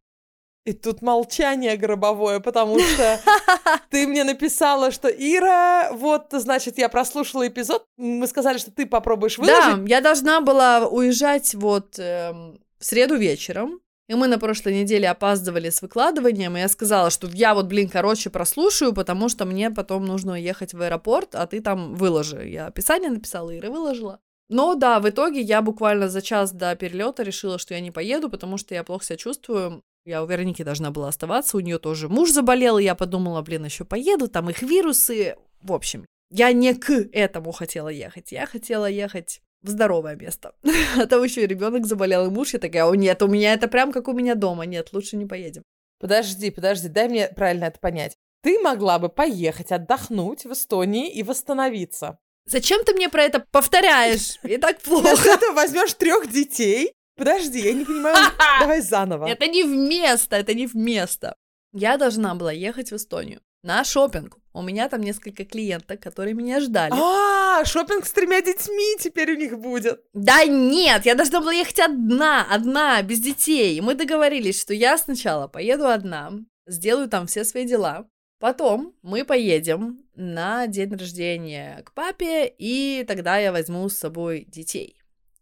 [0.66, 3.18] И тут молчание гробовое, потому что
[3.90, 9.38] ты мне написала, что Ира, вот, значит, я прослушала эпизод, мы сказали, что ты попробуешь
[9.38, 9.84] выложить.
[9.84, 15.08] Да, я должна была уезжать вот эм, в среду вечером, и мы на прошлой неделе
[15.08, 19.70] опаздывали с выкладыванием, и я сказала, что я вот, блин, короче, прослушаю, потому что мне
[19.70, 22.48] потом нужно ехать в аэропорт, а ты там выложи.
[22.48, 24.18] Я описание написала, Ира выложила.
[24.48, 28.28] Но да, в итоге я буквально за час до перелета решила, что я не поеду,
[28.28, 29.84] потому что я плохо себя чувствую.
[30.04, 33.66] Я у Вероники должна была оставаться, у нее тоже муж заболел, и я подумала, блин,
[33.66, 35.36] еще поеду, там их вирусы.
[35.62, 40.54] В общем, я не к этому хотела ехать, я хотела ехать в здоровое место.
[40.98, 43.68] А там еще и ребенок заболел, и муж, я такая, о нет, у меня это
[43.68, 45.62] прям как у меня дома, нет, лучше не поедем.
[45.98, 48.16] Подожди, подожди, дай мне правильно это понять.
[48.42, 52.18] Ты могла бы поехать отдохнуть в Эстонии и восстановиться.
[52.46, 54.38] Зачем ты мне про это повторяешь?
[54.42, 55.38] И так плохо.
[55.38, 56.94] Ты возьмешь трех детей.
[57.16, 58.16] Подожди, я не понимаю.
[58.60, 59.26] Давай заново.
[59.26, 61.36] Это не вместо, это не вместо.
[61.72, 64.38] Я должна была ехать в Эстонию на шопинг.
[64.52, 66.92] У меня там несколько клиенток, которые меня ждали.
[66.92, 70.02] А, шопинг с тремя детьми теперь у них будет.
[70.12, 73.76] Да нет, я должна была ехать одна, одна, без детей.
[73.76, 76.32] И мы договорились, что я сначала поеду одна,
[76.66, 78.08] сделаю там все свои дела.
[78.40, 85.00] Потом мы поедем на день рождения к папе, и тогда я возьму с собой детей.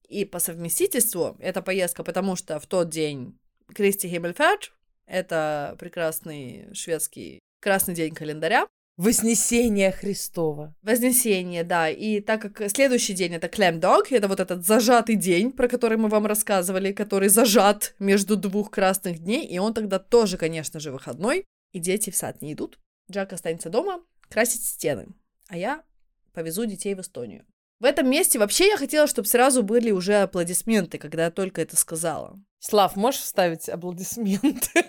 [0.09, 3.38] И по совместительству эта поездка, потому что в тот день
[3.74, 4.72] Кристи Химмельферд,
[5.07, 8.66] это прекрасный шведский красный день календаря,
[8.99, 10.75] Вознесение Христова.
[10.83, 11.88] Вознесение, да.
[11.88, 15.97] И так как следующий день это Clam Dog, это вот этот зажатый день, про который
[15.97, 20.90] мы вам рассказывали, который зажат между двух красных дней, и он тогда тоже, конечно же,
[20.90, 22.81] выходной, и дети в сад не идут.
[23.09, 25.07] Джак останется дома красить стены,
[25.47, 25.85] а я
[26.33, 27.47] повезу детей в Эстонию.
[27.81, 31.77] В этом месте вообще я хотела, чтобы сразу были уже аплодисменты, когда я только это
[31.77, 32.37] сказала.
[32.59, 34.85] Слав, можешь вставить аплодисменты?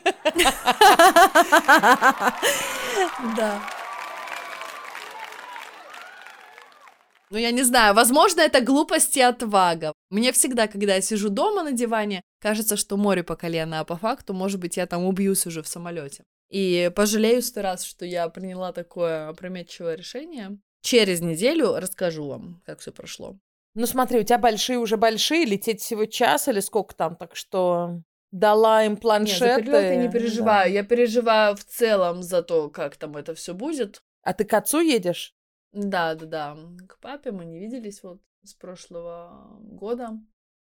[3.35, 3.61] Да.
[7.31, 9.93] Ну, я не знаю, возможно, это глупость и отвага.
[10.09, 13.97] Мне всегда, когда я сижу дома на диване, кажется, что море по колено, а по
[13.97, 16.23] факту, может быть, я там убьюсь уже в самолете.
[16.49, 20.57] И пожалею сто раз, что я приняла такое опрометчивое решение.
[20.81, 23.37] Через неделю расскажу вам, как все прошло.
[23.75, 28.01] Ну смотри, у тебя большие уже большие, лететь всего час или сколько там, так что
[28.31, 29.45] дала им планшеты.
[29.45, 30.65] Нет, за перелет я не переживаю.
[30.65, 30.73] Да.
[30.73, 34.01] Я переживаю в целом за то, как там это все будет.
[34.23, 35.33] А ты к отцу едешь?
[35.71, 36.57] Да, да, да.
[36.87, 40.19] К папе мы не виделись вот с прошлого года.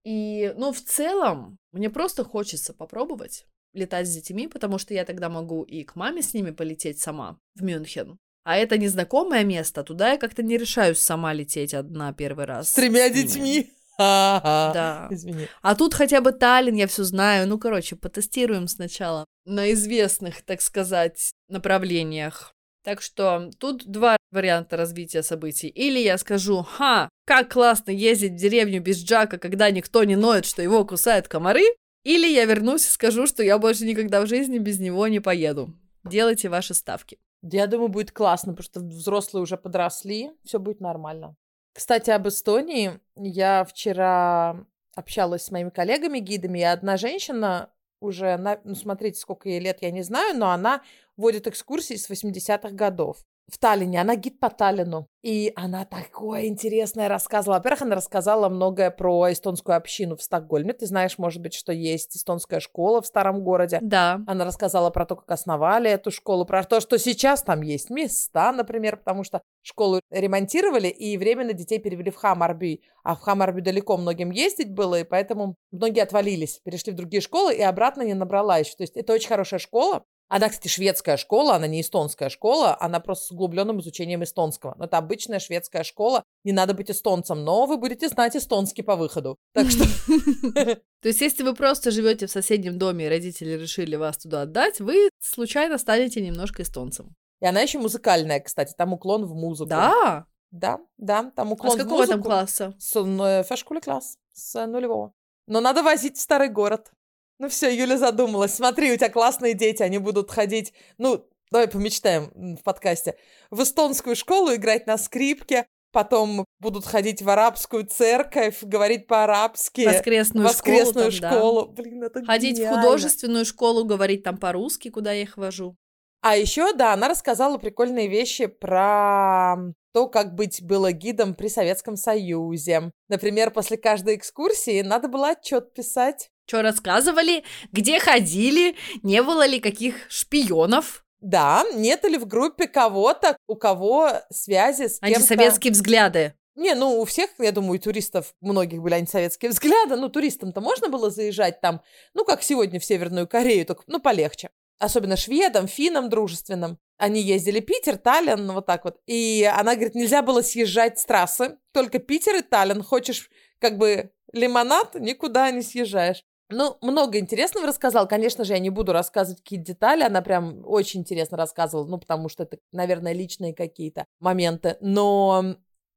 [0.05, 5.29] И, ну, в целом, мне просто хочется попробовать летать с детьми, потому что я тогда
[5.29, 8.19] могу и к маме с ними полететь сама в Мюнхен.
[8.45, 12.69] А это незнакомое место, туда я как-то не решаюсь сама лететь одна первый раз.
[12.69, 13.73] С тремя детьми.
[13.97, 15.09] Да.
[15.11, 15.49] Извини.
[15.63, 17.49] А тут хотя бы Таллин, я все знаю.
[17.49, 22.53] Ну, короче, потестируем сначала на известных, так сказать, направлениях.
[22.83, 25.69] Так что тут два варианта развития событий.
[25.69, 30.45] Или я скажу, ха, как классно ездить в деревню без Джака, когда никто не ноет,
[30.45, 31.65] что его кусают комары.
[32.03, 35.73] Или я вернусь и скажу, что я больше никогда в жизни без него не поеду.
[36.05, 37.17] Делайте ваши ставки.
[37.53, 41.37] Я думаю, будет классно, потому что взрослые уже подросли, все будет нормально.
[41.75, 43.01] Кстати, об Эстонии.
[43.17, 49.83] Я вчера общалась с моими коллегами-гидами, и одна женщина уже, ну, смотрите, сколько ей лет,
[49.83, 50.83] я не знаю, но она
[51.17, 53.19] водит экскурсии с 80-х годов
[53.51, 55.09] в Таллине, она гид по Таллину.
[55.23, 57.57] И она такое интересное рассказывала.
[57.57, 60.75] Во-первых, она рассказала многое про эстонскую общину в Стокгольме.
[60.75, 63.79] Ты знаешь, может быть, что есть эстонская школа в старом городе.
[63.81, 64.21] Да.
[64.27, 68.53] Она рассказала про то, как основали эту школу, про то, что сейчас там есть места,
[68.53, 72.83] например, потому что школу ремонтировали и временно детей перевели в Хамарби.
[73.03, 77.55] А в Хамарби далеко многим ездить было, и поэтому многие отвалились, перешли в другие школы
[77.55, 78.75] и обратно не набрала еще.
[78.77, 82.99] То есть это очень хорошая школа, она, кстати, шведская школа, она не эстонская школа, она
[82.99, 84.75] просто с углубленным изучением эстонского.
[84.77, 88.97] Но это обычная шведская школа, не надо быть эстонцем, но вы будете знать эстонский по
[88.97, 89.37] выходу.
[89.53, 89.85] Так что...
[91.03, 94.81] То есть, если вы просто живете в соседнем доме, и родители решили вас туда отдать,
[94.81, 97.15] вы случайно станете немножко эстонцем.
[97.41, 99.71] И она еще музыкальная, кстати, там уклон в музыку.
[99.71, 100.27] Да?
[100.51, 102.75] Да, да, там уклон а с какого там класса?
[102.81, 105.13] С э, фэшкуле класс, с нулевого.
[105.47, 106.91] Но надо возить в старый город.
[107.39, 108.55] Ну все, Юля задумалась.
[108.55, 113.17] Смотри, у тебя классные дети, они будут ходить, ну, давай помечтаем в подкасте,
[113.51, 119.87] в эстонскую школу играть на скрипке, потом будут ходить в арабскую церковь, говорить по-арабски.
[119.87, 121.31] Воскресную, воскресную школу.
[121.31, 121.67] Там, школу.
[121.69, 121.83] Да.
[121.83, 122.79] Блин, это Ходить гениально.
[122.79, 125.77] в художественную школу, говорить там по-русски, куда я их вожу.
[126.21, 129.57] А еще, да, она рассказала прикольные вещи про
[129.93, 132.91] то, как быть было гидом при Советском Союзе.
[133.09, 136.31] Например, после каждой экскурсии надо было отчет писать.
[136.47, 137.45] Что рассказывали?
[137.73, 138.77] Где ходили?
[139.03, 141.05] Не было ли каких шпионов?
[141.21, 145.17] Да, нет ли в группе кого-то, у кого связи с кем-то...
[145.17, 146.35] Антисоветские взгляды.
[146.55, 149.97] Не, ну у всех, я думаю, туристов многих были антисоветские взгляды.
[149.97, 151.81] Ну, туристам-то можно было заезжать там,
[152.13, 154.51] ну, как сегодня в Северную Корею, только, ну, полегче.
[154.79, 156.79] Особенно шведам, финнам дружественным.
[156.97, 158.99] Они ездили Питер, Таллин, вот так вот.
[159.07, 162.83] И она говорит, нельзя было съезжать с трассы, только Питер и Таллин.
[162.83, 166.23] Хочешь как бы лимонад, никуда не съезжаешь.
[166.51, 168.07] Ну, много интересного рассказал.
[168.07, 170.03] Конечно же, я не буду рассказывать какие-то детали.
[170.03, 174.77] Она прям очень интересно рассказывала, ну, потому что это, наверное, личные какие-то моменты.
[174.81, 175.57] Но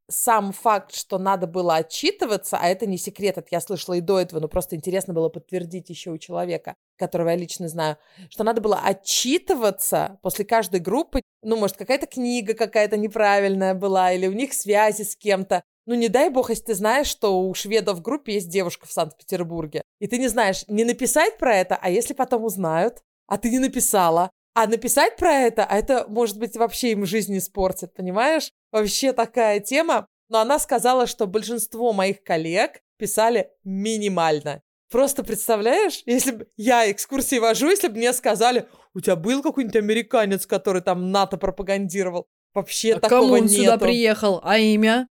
[0.10, 4.20] сам факт, что надо было отчитываться, а это не секрет, это я слышала и до
[4.22, 7.98] этого, но просто интересно было подтвердить еще у человека, которого я лично знаю,
[8.30, 11.22] что надо было отчитываться после каждой группы.
[11.44, 15.62] Ну, может, какая-то книга какая-то неправильная была, или у них связи с кем-то.
[15.88, 18.92] Ну, не дай бог, если ты знаешь, что у шведов в группе есть девушка в
[18.92, 23.50] Санкт-Петербурге, и ты не знаешь, не написать про это, а если потом узнают, а ты
[23.50, 28.52] не написала, а написать про это, а это, может быть, вообще им жизнь испортит, понимаешь?
[28.72, 30.08] Вообще такая тема.
[30.30, 34.62] Но она сказала, что большинство моих коллег писали минимально.
[34.92, 39.76] Просто представляешь, если бы я экскурсии вожу, если бы мне сказали, у тебя был какой-нибудь
[39.78, 42.28] американец, который там НАТО пропагандировал?
[42.54, 43.54] Вообще а такого кому он нету.
[43.54, 44.42] сюда приехал?
[44.44, 45.08] А имя?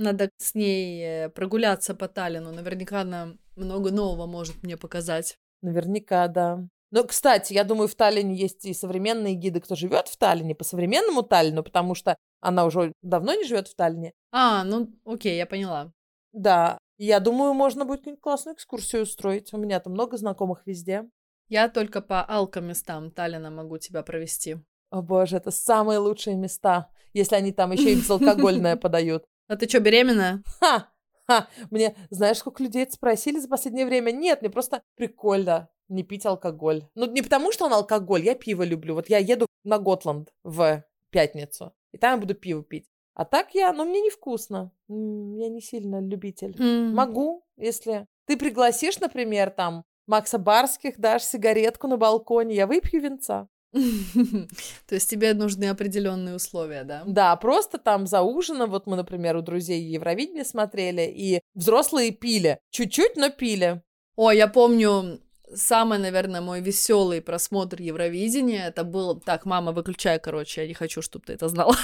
[0.00, 2.52] Надо с ней э, прогуляться по Таллину.
[2.52, 5.36] Наверняка она много нового может мне показать.
[5.60, 6.66] Наверняка, да.
[6.90, 10.64] Ну, кстати, я думаю, в Таллине есть и современные гиды, кто живет в Таллине, по
[10.64, 14.12] современному Таллину, потому что она уже давно не живет в Таллине.
[14.32, 15.92] А, ну, окей, я поняла.
[16.32, 19.52] Да, я думаю, можно будет какую-нибудь классную экскурсию устроить.
[19.52, 21.04] У меня там много знакомых везде.
[21.50, 24.56] Я только по алкоместам Таллина могу тебя провести.
[24.88, 29.24] О боже, это самые лучшие места, если они там еще и безалкогольное подают.
[29.50, 30.44] А ты что, беременная?
[30.60, 30.92] Ха!
[31.26, 31.48] Ха!
[31.72, 34.12] Мне, знаешь, сколько людей это спросили за последнее время?
[34.12, 36.86] Нет, мне просто прикольно не пить алкоголь.
[36.94, 38.94] Ну, не потому, что он алкоголь, я пиво люблю.
[38.94, 42.86] Вот я еду на Готланд в пятницу, и там я буду пиво пить.
[43.14, 44.70] А так я, ну, мне невкусно.
[44.86, 46.54] Я не сильно любитель.
[46.56, 46.94] М.
[46.94, 53.48] Могу, если ты пригласишь, например, там Макса Барских, дашь сигаретку на балконе, я выпью винца.
[54.86, 57.02] То есть тебе нужны определенные условия, да?
[57.06, 62.58] Да, просто там за ужином, вот мы, например, у друзей Евровидение смотрели, и взрослые пили.
[62.70, 63.82] Чуть-чуть, но пили.
[64.16, 65.20] О, я помню,
[65.54, 69.20] самый, наверное, мой веселый просмотр Евровидения, это был...
[69.20, 71.76] Так, мама, выключай, короче, я не хочу, чтобы ты это знала.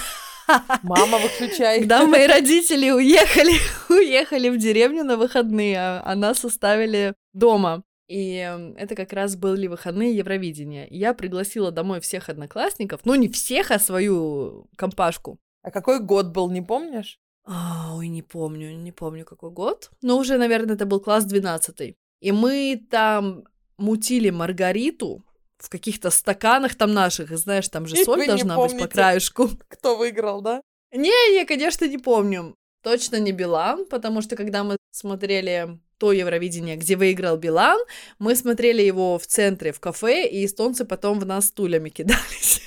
[0.83, 1.79] Мама, выключай.
[1.79, 3.53] Когда мои родители уехали,
[3.89, 7.83] уехали в деревню на выходные, а а нас оставили дома.
[8.07, 10.87] И эм, это как раз были выходные Евровидения.
[10.89, 15.39] Я пригласила домой всех одноклассников, ну не всех, а свою компашку.
[15.61, 17.19] А какой год был, не помнишь?
[17.43, 19.89] А, ой, не помню, не помню какой год.
[20.01, 21.95] Но уже, наверное, это был класс 12.
[22.21, 23.43] И мы там
[23.77, 25.23] мутили Маргариту
[25.57, 28.87] в каких-то стаканах там наших, и знаешь, там же И соль должна быть по помните.
[28.89, 29.49] краешку.
[29.67, 30.61] Кто выиграл, да?
[30.93, 32.55] Не, я, конечно, не помню.
[32.83, 37.79] Точно не Билан, потому что когда мы смотрели то Евровидение, где выиграл Билан,
[38.19, 42.61] мы смотрели его в центре, в кафе, и эстонцы потом в нас стульями кидались.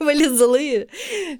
[0.00, 0.88] Были злые,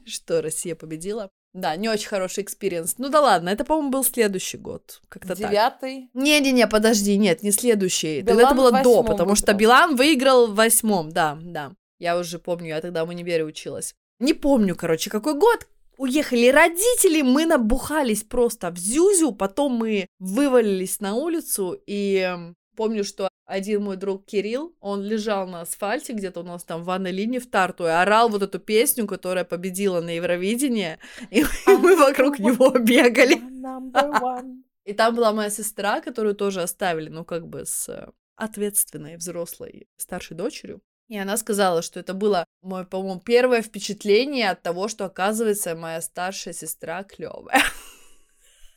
[0.04, 1.30] что Россия победила.
[1.52, 2.96] Да, не очень хороший experience.
[2.98, 5.00] Ну да ладно, это, по-моему, был следующий год.
[5.08, 5.38] Как-то так.
[5.38, 6.10] Девятый.
[6.12, 8.22] Не-не-не, подожди, нет, не следующий.
[8.22, 9.58] Тогда Билан это было до, потому что выиграл.
[9.58, 11.72] Билан выиграл в восьмом, да, да.
[11.98, 13.94] Я уже помню, я тогда в универе училась.
[14.18, 15.66] Не помню, короче, какой год.
[15.98, 23.02] Уехали родители, мы набухались просто в зюзю, потом мы вывалились на улицу, и эм, помню,
[23.02, 27.12] что один мой друг Кирилл, он лежал на асфальте где-то у нас там в ванной
[27.12, 30.98] линии в Тарту и орал вот эту песню, которая победила на Евровидении,
[31.30, 33.36] и мы вокруг него бегали.
[34.84, 39.88] И там была моя сестра, которую тоже оставили, ну, как бы с э, ответственной взрослой
[39.96, 40.80] старшей дочерью.
[41.08, 46.00] И она сказала, что это было мое, по-моему, первое впечатление от того, что, оказывается, моя
[46.00, 47.62] старшая сестра клевая.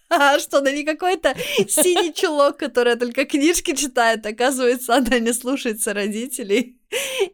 [0.39, 1.35] Что она не какой-то
[1.67, 4.25] синий чулок, которая только книжки читает.
[4.25, 6.79] Оказывается, она не слушается родителей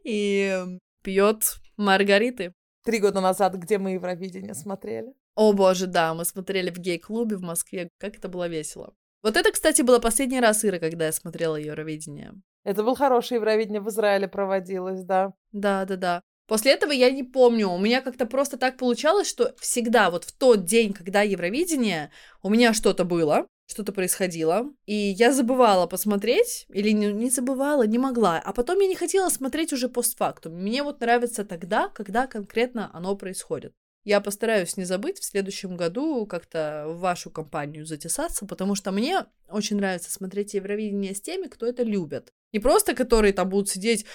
[0.03, 0.61] и
[1.01, 2.53] пьет маргариты.
[2.83, 5.13] Три года назад, где мы Евровидение смотрели.
[5.35, 7.89] О боже, да, мы смотрели в гей-клубе в Москве.
[7.97, 8.93] Как это было весело.
[9.23, 12.33] Вот это, кстати, было последний раз, Ира, когда я смотрела Евровидение.
[12.65, 15.33] Это был хороший Евровидение в Израиле проводилось, да.
[15.51, 16.21] Да, да, да.
[16.47, 17.69] После этого я не помню.
[17.69, 22.49] У меня как-то просто так получалось, что всегда вот в тот день, когда Евровидение, у
[22.49, 28.39] меня что-то было, что-то происходило, и я забывала посмотреть, или не, не забывала, не могла,
[28.43, 30.53] а потом я не хотела смотреть уже постфактум.
[30.53, 33.73] Мне вот нравится тогда, когда конкретно оно происходит.
[34.05, 39.25] Я постараюсь не забыть в следующем году как-то в вашу компанию затесаться, потому что мне
[39.49, 42.31] очень нравится смотреть Евровидение с теми, кто это любит.
[42.53, 44.05] Не просто которые там будут сидеть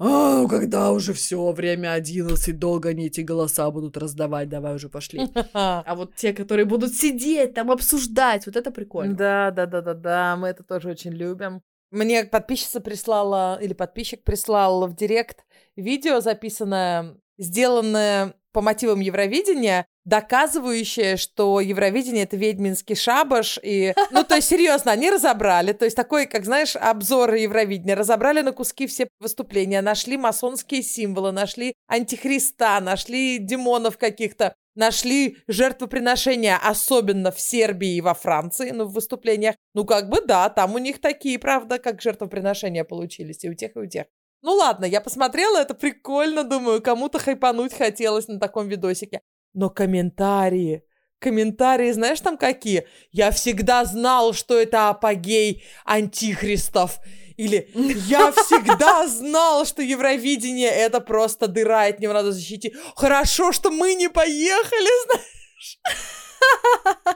[0.00, 4.88] а, ну когда уже все, время 11, долго они эти голоса будут раздавать, давай уже
[4.88, 5.28] пошли.
[5.52, 9.16] А вот те, которые будут сидеть там, обсуждать, вот это прикольно.
[9.16, 11.62] Да, да, да, да, да, мы это тоже очень любим.
[11.90, 21.16] Мне подписчица прислала, или подписчик прислал в директ видео, записанное, сделанное по мотивам Евровидения, доказывающее,
[21.16, 23.58] что Евровидение— это ведьминский шабаш.
[23.62, 25.72] И, ну, то есть, серьезно, они разобрали.
[25.72, 27.94] То есть, такой, как, знаешь, обзор Евровидения.
[27.94, 36.56] Разобрали на куски все выступления, нашли масонские символы, нашли антихриста, нашли демонов каких-то, нашли жертвоприношения,
[36.56, 39.56] особенно в Сербии и во Франции, ну, в выступлениях.
[39.74, 43.76] Ну, как бы, да, там у них такие, правда, как жертвоприношения получились и у тех,
[43.76, 44.06] и у тех.
[44.42, 49.20] Ну ладно, я посмотрела, это прикольно, думаю, кому-то хайпануть хотелось на таком видосике.
[49.52, 50.84] Но комментарии,
[51.18, 52.86] комментарии, знаешь там какие?
[53.10, 56.98] Я всегда знал, что это апогей антихристов.
[57.36, 62.74] Или я всегда знал, что Евровидение это просто дыра, от него надо защитить.
[62.96, 65.78] Хорошо, что мы не поехали, знаешь.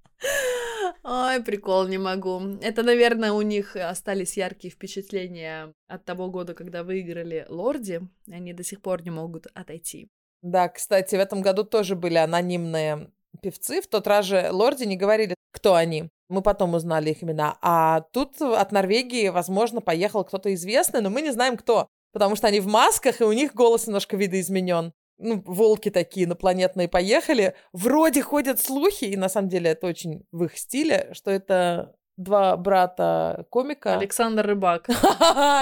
[1.02, 2.40] Ой, прикол, не могу.
[2.60, 8.00] Это, наверное, у них остались яркие впечатления от того года, когда выиграли Лорди.
[8.30, 10.08] Они до сих пор не могут отойти.
[10.42, 13.10] Да, кстати, в этом году тоже были анонимные
[13.42, 13.80] певцы.
[13.80, 16.10] В тот раз же Лорди не говорили, кто они.
[16.28, 17.56] Мы потом узнали их имена.
[17.62, 21.88] А тут от Норвегии, возможно, поехал кто-то известный, но мы не знаем, кто.
[22.12, 24.92] Потому что они в масках, и у них голос немножко видоизменен.
[25.18, 27.54] Ну, волки такие инопланетные поехали.
[27.72, 32.56] Вроде ходят слухи, и на самом деле это очень в их стиле, что это два
[32.56, 33.94] брата комика.
[33.96, 34.88] Александр Рыбак.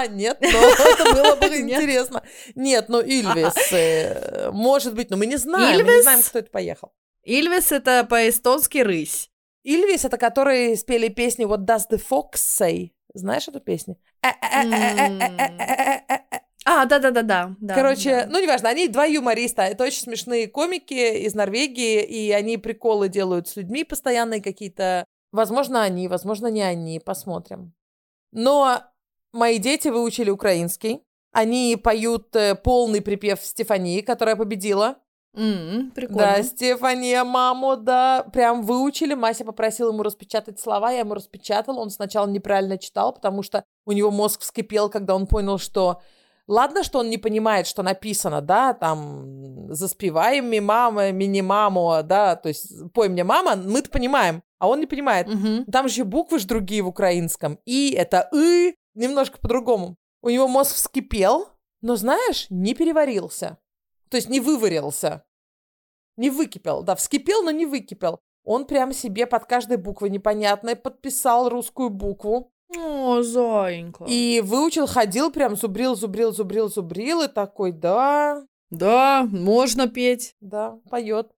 [0.09, 2.23] Нет, но это было бы интересно.
[2.55, 6.49] Нет, ну Ильвис, э, может быть, но мы не знаем, мы не знаем, кто это
[6.49, 6.93] поехал.
[7.23, 9.29] Ильвис это по-эстонски рысь.
[9.63, 12.91] Ильвис это которые спели песню What Does the Fox Say?
[13.13, 13.97] Знаешь эту песню?
[16.65, 17.55] А, да-да-да-да.
[17.73, 19.61] Короче, ну, неважно, они два юмориста.
[19.61, 25.05] Это очень смешные комики из Норвегии, и они приколы делают с людьми постоянные какие-то
[25.35, 27.01] Возможно, они, возможно, не они.
[27.01, 27.73] Посмотрим.
[28.31, 28.79] Но
[29.33, 31.01] мои дети выучили украинский.
[31.33, 34.95] Они поют э, полный припев Стефании, которая победила.
[35.35, 36.21] Mm, прикольно.
[36.37, 39.13] Да, Стефания, маму, да, прям выучили.
[39.13, 41.81] Мася попросила ему распечатать слова, я ему распечатала.
[41.81, 46.01] Он сначала неправильно читал, потому что у него мозг вскипел, когда он понял, что
[46.47, 52.49] Ладно, что он не понимает, что написано, да, там, заспеваем ми мама, мини-маму, да, то
[52.49, 55.27] есть пой мне мама, мы-то понимаем, а он не понимает.
[55.27, 55.71] Угу.
[55.71, 57.59] Там же буквы же другие в украинском.
[57.65, 59.97] И это «ы» немножко по-другому.
[60.21, 61.49] У него мозг вскипел,
[61.81, 63.57] но, знаешь, не переварился.
[64.09, 65.23] То есть не выварился.
[66.17, 68.19] Не выкипел, да, вскипел, но не выкипел.
[68.43, 72.51] Он прям себе под каждой буквой непонятной подписал русскую букву.
[72.75, 74.05] О, зайенька.
[74.07, 78.45] И выучил, ходил, прям зубрил, зубрил, зубрил, зубрил, и такой, да.
[78.69, 80.35] Да, можно петь.
[80.41, 81.31] Да, поет.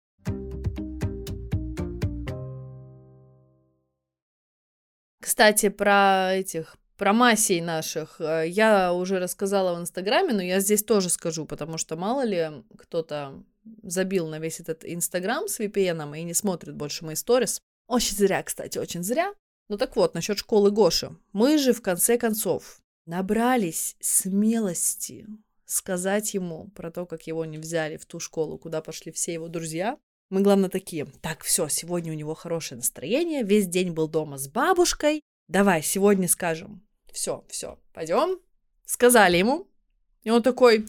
[5.19, 10.83] Кстати, про этих про массей наших э, я уже рассказала в Инстаграме, но я здесь
[10.83, 13.43] тоже скажу, потому что мало ли кто-то
[13.83, 17.59] забил на весь этот Инстаграм с VPN и не смотрит больше мои сторис.
[17.87, 19.33] Очень зря, кстати, очень зря.
[19.67, 21.15] Ну так вот, насчет школы Гоши.
[21.33, 25.27] Мы же, в конце концов, набрались смелости
[25.65, 29.47] сказать ему про то, как его не взяли в ту школу, куда пошли все его
[29.47, 29.97] друзья.
[30.29, 34.47] Мы, главное, такие, так, все, сегодня у него хорошее настроение, весь день был дома с
[34.47, 36.85] бабушкой, давай, сегодня скажем.
[37.11, 38.39] Все, все, пойдем.
[38.85, 39.67] Сказали ему.
[40.23, 40.85] И он такой,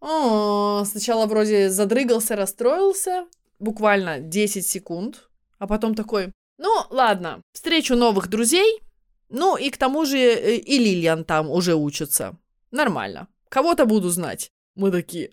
[0.00, 3.26] О, сначала вроде задрыгался, расстроился,
[3.58, 5.28] буквально 10 секунд,
[5.58, 8.80] а потом такой, ну, ладно, встречу новых друзей.
[9.28, 12.36] Ну, и к тому же э, и Лилиан там уже учится.
[12.70, 13.28] Нормально.
[13.48, 14.50] Кого-то буду знать.
[14.76, 15.30] Мы такие...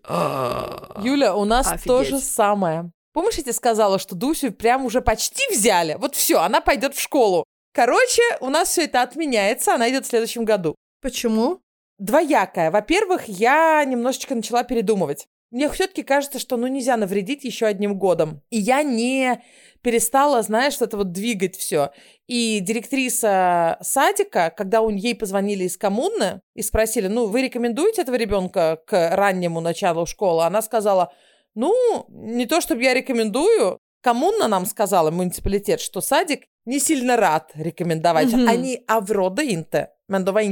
[1.04, 1.88] Юля, у нас Офигеть.
[1.88, 2.92] то же самое.
[3.14, 5.96] Помнишь, я тебе сказала, что Дусю прям уже почти взяли?
[6.00, 7.46] Вот все, она пойдет в школу.
[7.74, 10.76] Короче, у нас все это отменяется, она идет в следующем году.
[11.02, 11.62] Почему?
[11.98, 12.72] Двоякая.
[12.72, 15.28] Во-первых, я немножечко начала передумывать.
[15.52, 18.42] Мне все-таки кажется, что ну нельзя навредить еще одним годом.
[18.50, 19.44] И я не
[19.82, 21.92] перестала, знаешь, это вот двигать все.
[22.28, 28.16] И директриса садика, когда у ей позвонили из коммуны и спросили, ну, вы рекомендуете этого
[28.16, 30.46] ребенка к раннему началу школы?
[30.46, 31.12] Она сказала,
[31.54, 37.52] ну, не то чтобы я рекомендую, коммуна нам сказала, муниципалитет, что садик не сильно рад
[37.56, 38.30] рекомендовать.
[38.30, 38.48] Mm-hmm.
[38.48, 40.44] Они аврода инте, men de var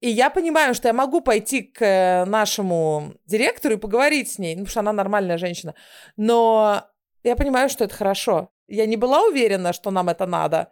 [0.00, 4.60] И я понимаю, что я могу пойти к нашему директору и поговорить с ней, ну,
[4.60, 5.74] потому что она нормальная женщина.
[6.16, 6.84] Но
[7.22, 8.50] я понимаю, что это хорошо.
[8.66, 10.70] Я не была уверена, что нам это надо.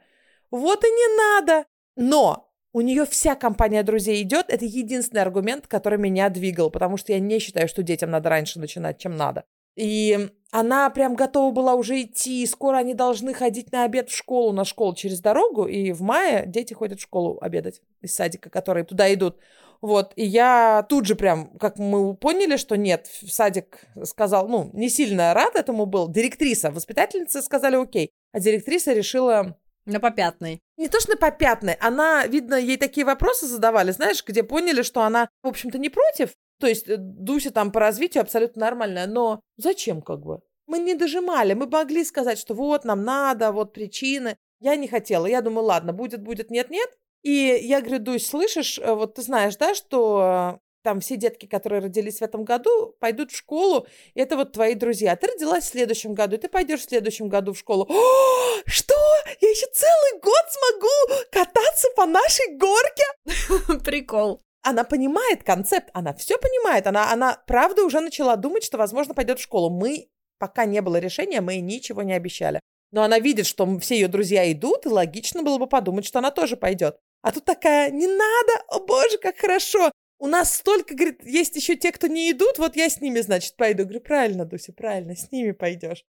[0.50, 1.66] Вот и не надо.
[1.96, 4.46] Но у нее вся компания друзей идет.
[4.48, 8.58] Это единственный аргумент, который меня двигал, потому что я не считаю, что детям надо раньше
[8.58, 9.44] начинать, чем надо.
[9.78, 12.44] И она прям готова была уже идти.
[12.46, 15.66] Скоро они должны ходить на обед в школу, на школу через дорогу.
[15.66, 19.38] И в мае дети ходят в школу обедать из садика, которые туда идут.
[19.80, 24.88] Вот, и я тут же прям, как мы поняли, что нет, садик сказал, ну, не
[24.88, 26.08] сильно рад этому был.
[26.08, 29.56] Директриса, воспитательницы сказали окей, а директриса решила...
[29.86, 30.60] На попятной.
[30.76, 35.02] Не то, что на попятной, она, видно, ей такие вопросы задавали, знаешь, где поняли, что
[35.02, 36.32] она, в общем-то, не против.
[36.58, 40.40] То есть э, Дуся там по развитию абсолютно нормальная, но зачем как бы?
[40.66, 44.36] Мы не дожимали, мы могли сказать, что вот нам надо, вот причины.
[44.60, 46.90] Я не хотела, я думаю, ладно, будет, будет, нет, нет.
[47.22, 47.32] И
[47.62, 52.18] я говорю, Дусь, слышишь, э, вот ты знаешь, да, что там все детки, которые родились
[52.18, 55.16] в этом году, пойдут в школу, и это вот твои друзья.
[55.16, 57.86] Ты родилась в следующем году, и ты пойдешь в следующем году в школу.
[57.88, 58.94] О, что?
[59.40, 63.80] Я еще целый год смогу кататься по нашей горке?
[63.84, 64.40] Прикол.
[64.68, 69.38] Она понимает концепт, она все понимает, она, она правда уже начала думать, что, возможно, пойдет
[69.38, 69.70] в школу.
[69.70, 72.60] Мы, пока не было решения, мы ничего не обещали.
[72.90, 76.30] Но она видит, что все ее друзья идут, и логично было бы подумать, что она
[76.30, 76.98] тоже пойдет.
[77.22, 79.90] А тут такая, не надо, о боже, как хорошо.
[80.18, 83.56] у нас столько, говорит, есть еще те, кто не идут, вот я с ними, значит,
[83.56, 83.84] пойду.
[83.84, 86.04] Говорю, правильно, Дуся, правильно, с ними пойдешь.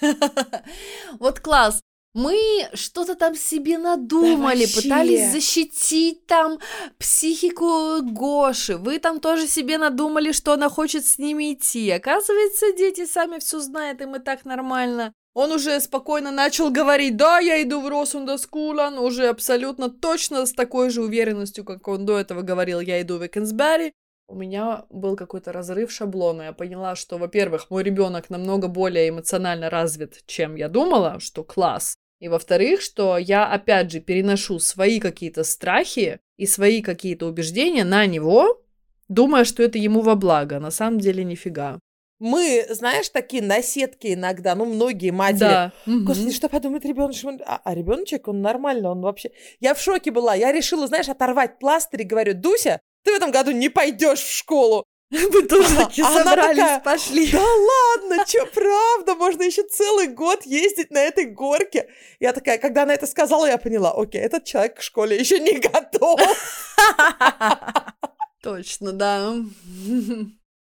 [1.18, 1.80] Вот класс.
[2.14, 4.82] Мы что-то там себе надумали, вообще.
[4.82, 6.60] пытались защитить там
[6.96, 8.76] психику Гоши.
[8.76, 11.90] Вы там тоже себе надумали, что она хочет с ними идти.
[11.90, 15.12] Оказывается, дети сами все знают, им и так нормально.
[15.34, 20.52] Он уже спокойно начал говорить, да, я иду в Росунда Скулан, уже абсолютно точно с
[20.52, 23.92] такой же уверенностью, как он до этого говорил, я иду в Экенсбери.
[24.28, 26.42] У меня был какой-то разрыв шаблона.
[26.42, 31.96] Я поняла, что, во-первых, мой ребенок намного более эмоционально развит, чем я думала, что класс.
[32.24, 38.06] И во-вторых, что я опять же переношу свои какие-то страхи и свои какие-то убеждения на
[38.06, 38.62] него,
[39.08, 40.58] думая, что это ему во благо.
[40.58, 41.78] На самом деле нифига.
[42.20, 45.38] Мы, знаешь, такие наседки иногда, ну, многие матери.
[45.40, 45.72] Да.
[45.84, 46.32] Господи, Мгм.
[46.32, 47.42] что подумает ребеночек?
[47.44, 49.30] А, а ребеночек, он нормально, он вообще...
[49.60, 50.34] Я в шоке была.
[50.34, 54.32] Я решила, знаешь, оторвать пластырь и говорю, Дуся, ты в этом году не пойдешь в
[54.34, 54.84] школу.
[55.10, 57.30] Вы тоже А таки она собрались, такая, пошли.
[57.30, 59.14] Да ладно, что, правда?
[59.14, 61.88] Можно еще целый год ездить на этой горке.
[62.20, 65.58] Я такая, когда она это сказала, я поняла, окей, этот человек к школе еще не
[65.60, 66.20] готов.
[68.42, 69.36] Точно, да.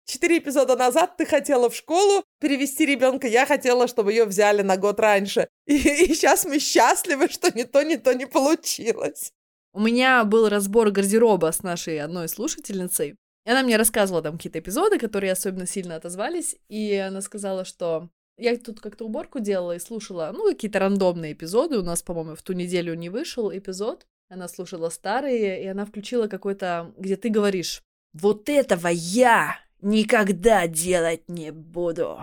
[0.05, 4.75] Четыре эпизода назад ты хотела в школу перевести ребенка, я хотела, чтобы ее взяли на
[4.75, 5.47] год раньше.
[5.67, 9.31] И, сейчас мы счастливы, что ни то, ни то не получилось.
[9.71, 13.17] У меня был разбор гардероба с нашей одной слушательницей.
[13.49, 16.55] И она мне рассказывала там какие-то эпизоды, которые особенно сильно отозвались.
[16.67, 21.79] И она сказала, что я тут как-то уборку делала и слушала, ну, какие-то рандомные эпизоды.
[21.79, 24.05] У нас, по-моему, в ту неделю не вышел эпизод.
[24.29, 27.81] Она слушала старые, и она включила какой-то, где ты говоришь,
[28.13, 32.19] вот этого я никогда делать не буду.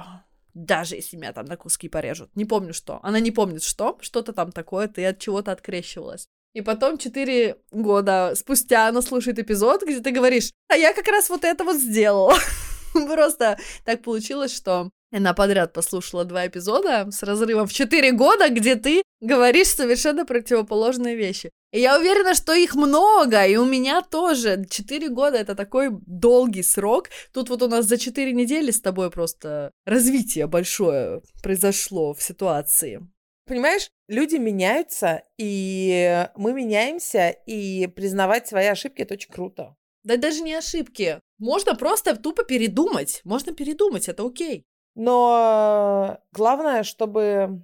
[0.54, 2.30] Даже если меня там на куски порежут.
[2.36, 3.00] Не помню что.
[3.02, 3.98] Она не помнит что.
[4.00, 6.28] Что-то там такое, ты от чего-то открещивалась.
[6.56, 11.28] И потом четыре года спустя она слушает эпизод, где ты говоришь, а я как раз
[11.28, 12.34] вот это вот сделала.
[12.94, 18.76] Просто так получилось, что она подряд послушала два эпизода с разрывом в четыре года, где
[18.76, 21.50] ты говоришь совершенно противоположные вещи.
[21.74, 24.64] И я уверена, что их много, и у меня тоже.
[24.70, 27.10] Четыре года— это такой долгий срок.
[27.34, 33.06] Тут вот у нас за четыре недели с тобой просто развитие большое произошло в ситуации.
[33.46, 39.76] Понимаешь, люди меняются, и мы меняемся, и признавать свои ошибки это очень круто.
[40.02, 41.20] Да даже не ошибки.
[41.38, 43.20] Можно просто тупо передумать.
[43.24, 44.64] Можно передумать, это окей.
[44.94, 47.62] Но главное, чтобы,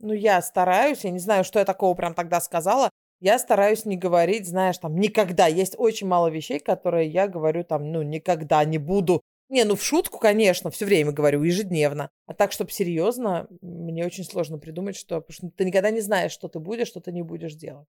[0.00, 3.96] ну, я стараюсь, я не знаю, что я такого прям тогда сказала, я стараюсь не
[3.96, 5.46] говорить, знаешь, там, никогда.
[5.46, 9.22] Есть очень мало вещей, которые я говорю там, ну, никогда не буду.
[9.48, 12.10] Не, ну, в шутку, конечно, все время говорю, ежедневно.
[12.26, 15.20] А так, чтобы серьезно, мне очень сложно придумать, что...
[15.20, 17.86] Потому что ты никогда не знаешь, что ты будешь, что ты не будешь делать.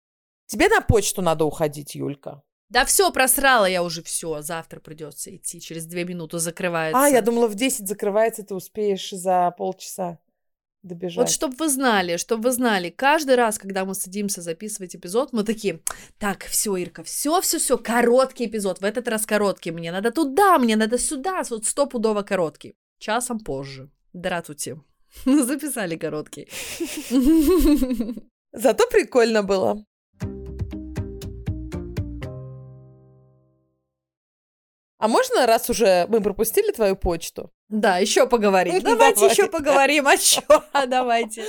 [0.47, 2.41] Тебе на почту надо уходить, Юлька.
[2.69, 4.41] Да все, просрала я уже все.
[4.41, 5.61] Завтра придется идти.
[5.61, 6.99] Через две минуты закрывается.
[6.99, 10.19] А, я думала, в 10 закрывается, ты успеешь за полчаса
[10.83, 11.17] добежать.
[11.17, 15.43] Вот чтобы вы знали, чтобы вы знали, каждый раз, когда мы садимся записывать эпизод, мы
[15.43, 15.79] такие,
[16.19, 20.59] так, все, Ирка, все, все, все, короткий эпизод, в этот раз короткий, мне надо туда,
[20.59, 22.75] мне надо сюда, вот стопудово короткий.
[22.99, 23.89] Часом позже.
[24.13, 24.77] Дратути.
[25.25, 26.47] Записали короткий.
[28.53, 29.83] Зато прикольно было.
[35.03, 37.51] А можно, раз уже мы пропустили твою почту?
[37.73, 38.79] Да, еще поговорим.
[38.83, 39.31] Давайте Давай.
[39.31, 40.07] еще поговорим.
[40.07, 40.63] А что?
[40.87, 41.43] Давайте.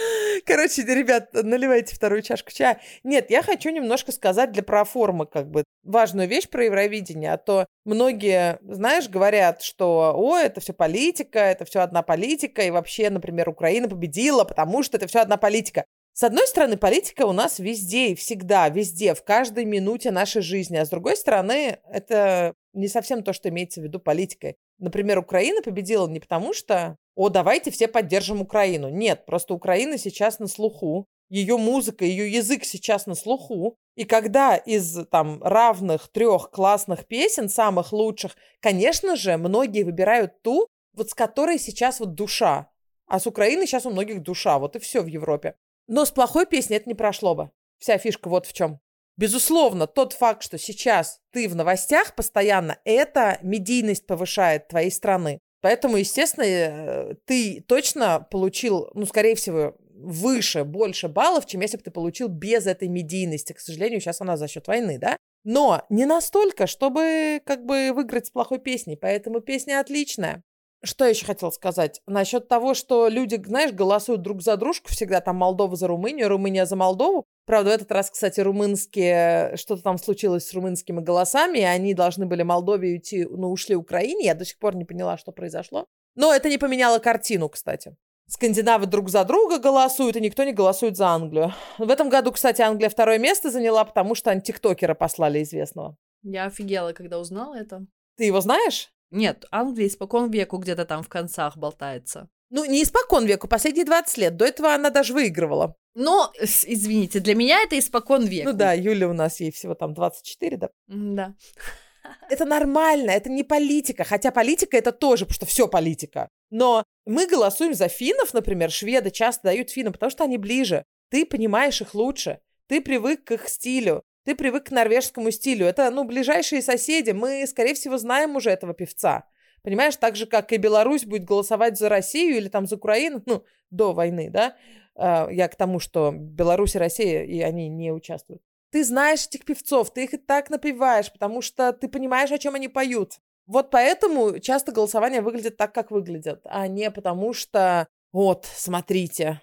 [0.46, 2.80] Короче, ребят, наливайте вторую чашку чая.
[3.02, 7.66] Нет, я хочу немножко сказать для проформы как бы важную вещь про Евровидение, а то
[7.84, 13.50] многие, знаешь, говорят, что, о, это все политика, это все одна политика, и вообще, например,
[13.50, 15.84] Украина победила, потому что это все одна политика.
[16.14, 20.78] С одной стороны, политика у нас везде и всегда, везде, в каждой минуте нашей жизни,
[20.78, 24.56] а с другой стороны, это не совсем то, что имеется в виду политикой.
[24.78, 28.88] Например, Украина победила не потому, что «О, давайте все поддержим Украину».
[28.88, 33.76] Нет, просто Украина сейчас на слуху, ее музыка, ее язык сейчас на слуху.
[33.96, 40.68] И когда из там равных трех классных песен, самых лучших, конечно же, многие выбирают ту,
[40.92, 42.70] вот с которой сейчас вот душа.
[43.06, 45.56] А с Украины сейчас у многих душа, вот и все в Европе.
[45.86, 47.50] Но с плохой песней это не прошло бы.
[47.78, 48.80] Вся фишка вот в чем.
[49.16, 55.38] Безусловно, тот факт, что сейчас ты в новостях постоянно, это медийность повышает твоей страны.
[55.60, 61.82] Поэтому, естественно, э, ты точно получил, ну, скорее всего, выше, больше баллов, чем если бы
[61.82, 63.52] ты получил без этой медийности.
[63.52, 65.16] К сожалению, сейчас она за счет войны, да?
[65.44, 68.96] Но не настолько, чтобы как бы выиграть с плохой песней.
[68.96, 70.42] Поэтому песня отличная.
[70.84, 72.02] Что я еще хотела сказать?
[72.06, 76.66] Насчет того, что люди, знаешь, голосуют друг за дружку всегда, там Молдова за Румынию, Румыния
[76.66, 77.24] за Молдову.
[77.46, 82.26] Правда, в этот раз, кстати, румынские, что-то там случилось с румынскими голосами, и они должны
[82.26, 84.26] были Молдове уйти, но ушли Украине.
[84.26, 85.86] Я до сих пор не поняла, что произошло.
[86.14, 87.96] Но это не поменяло картину, кстати.
[88.26, 91.52] Скандинавы друг за друга голосуют, и никто не голосует за Англию.
[91.78, 95.96] В этом году, кстати, Англия второе место заняла, потому что они тиктокера послали известного.
[96.22, 97.86] Я офигела, когда узнала это.
[98.16, 98.93] Ты его знаешь?
[99.14, 102.28] Нет, Англия испокон веку где-то там в концах болтается.
[102.50, 104.36] Ну, не испокон веку, последние 20 лет.
[104.36, 105.76] До этого она даже выигрывала.
[105.94, 108.50] Но, извините, для меня это испокон веку.
[108.50, 110.68] Ну да, Юля у нас, ей всего там 24, да?
[110.88, 111.34] Да.
[112.28, 114.04] Это нормально, это не политика.
[114.04, 116.28] Хотя политика это тоже, потому что все политика.
[116.50, 120.84] Но мы голосуем за финнов, например, шведы часто дают финнам, потому что они ближе.
[121.10, 122.40] Ты понимаешь их лучше.
[122.66, 124.02] Ты привык к их стилю.
[124.24, 125.66] Ты привык к норвежскому стилю.
[125.66, 127.10] Это, ну, ближайшие соседи.
[127.10, 129.24] Мы, скорее всего, знаем уже этого певца.
[129.62, 133.44] Понимаешь, так же, как и Беларусь будет голосовать за Россию или там за Украину, ну,
[133.70, 134.56] до войны, да?
[134.94, 138.42] А, я к тому, что Беларусь и Россия, и они не участвуют.
[138.70, 142.54] Ты знаешь этих певцов, ты их и так напеваешь, потому что ты понимаешь, о чем
[142.54, 143.20] они поют.
[143.46, 149.40] Вот поэтому часто голосование выглядит так, как выглядит, а не потому что вот, смотрите,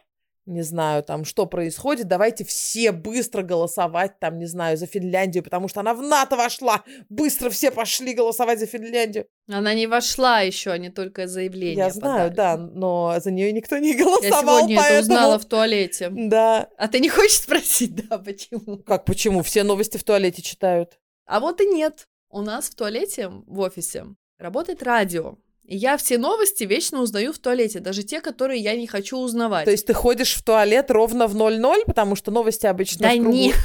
[0.51, 5.67] не знаю, там, что происходит, давайте все быстро голосовать, там, не знаю, за Финляндию, потому
[5.67, 9.25] что она в НАТО вошла, быстро все пошли голосовать за Финляндию.
[9.49, 12.35] Она не вошла еще, не только заявление Я знаю, подали.
[12.35, 14.97] да, но за нее никто не голосовал, Я сегодня поэтому...
[14.97, 16.09] это узнала в туалете.
[16.11, 16.69] Да.
[16.77, 18.77] А ты не хочешь спросить, да, почему?
[18.79, 19.41] Как, почему?
[19.43, 20.99] Все новости в туалете читают.
[21.25, 22.07] А вот и нет.
[22.29, 24.05] У нас в туалете, в офисе,
[24.37, 25.37] работает радио.
[25.73, 29.63] Я все новости вечно узнаю в туалете, даже те, которые я не хочу узнавать.
[29.63, 33.21] То есть ты ходишь в туалет ровно в 00, потому что новости обычно Да в
[33.21, 33.31] кругу.
[33.31, 33.55] нет.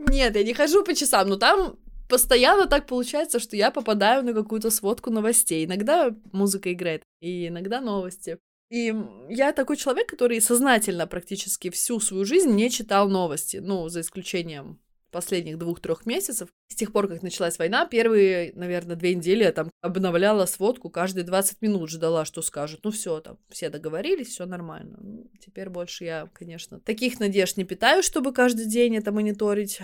[0.00, 1.78] Нет, я не хожу по часам, но там
[2.08, 5.64] постоянно так получается, что я попадаю на какую-то сводку новостей.
[5.64, 8.38] Иногда музыка играет, и иногда новости.
[8.70, 8.92] И
[9.28, 14.80] я такой человек, который сознательно практически всю свою жизнь не читал новости, ну, за исключением
[15.10, 16.48] последних двух-трех месяцев.
[16.68, 21.24] С тех пор, как началась война, первые, наверное, две недели я там обновляла сводку, каждые
[21.24, 22.80] 20 минут ждала, что скажут.
[22.84, 24.98] Ну все, там, все договорились, все нормально.
[25.00, 29.80] Ну, теперь больше я, конечно, таких надежд не питаю, чтобы каждый день это мониторить.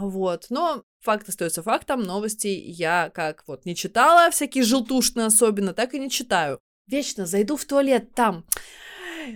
[0.00, 0.46] Вот.
[0.50, 2.02] Но факт остается фактом.
[2.02, 6.58] Новости я как вот не читала, всякие желтушные особенно, так и не читаю.
[6.86, 8.44] Вечно зайду в туалет, там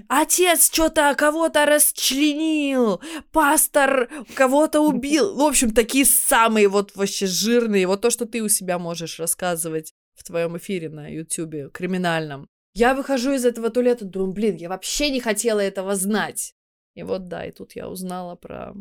[0.09, 3.01] отец что-то кого-то расчленил,
[3.33, 5.35] пастор кого-то убил.
[5.35, 7.87] В общем, такие самые вот вообще жирные.
[7.87, 12.47] Вот то, что ты у себя можешь рассказывать в твоем эфире на Ютубе криминальном.
[12.75, 16.55] Я выхожу из этого туалета, думаю, блин, я вообще не хотела этого знать.
[16.95, 18.75] И вот да, и тут я узнала про...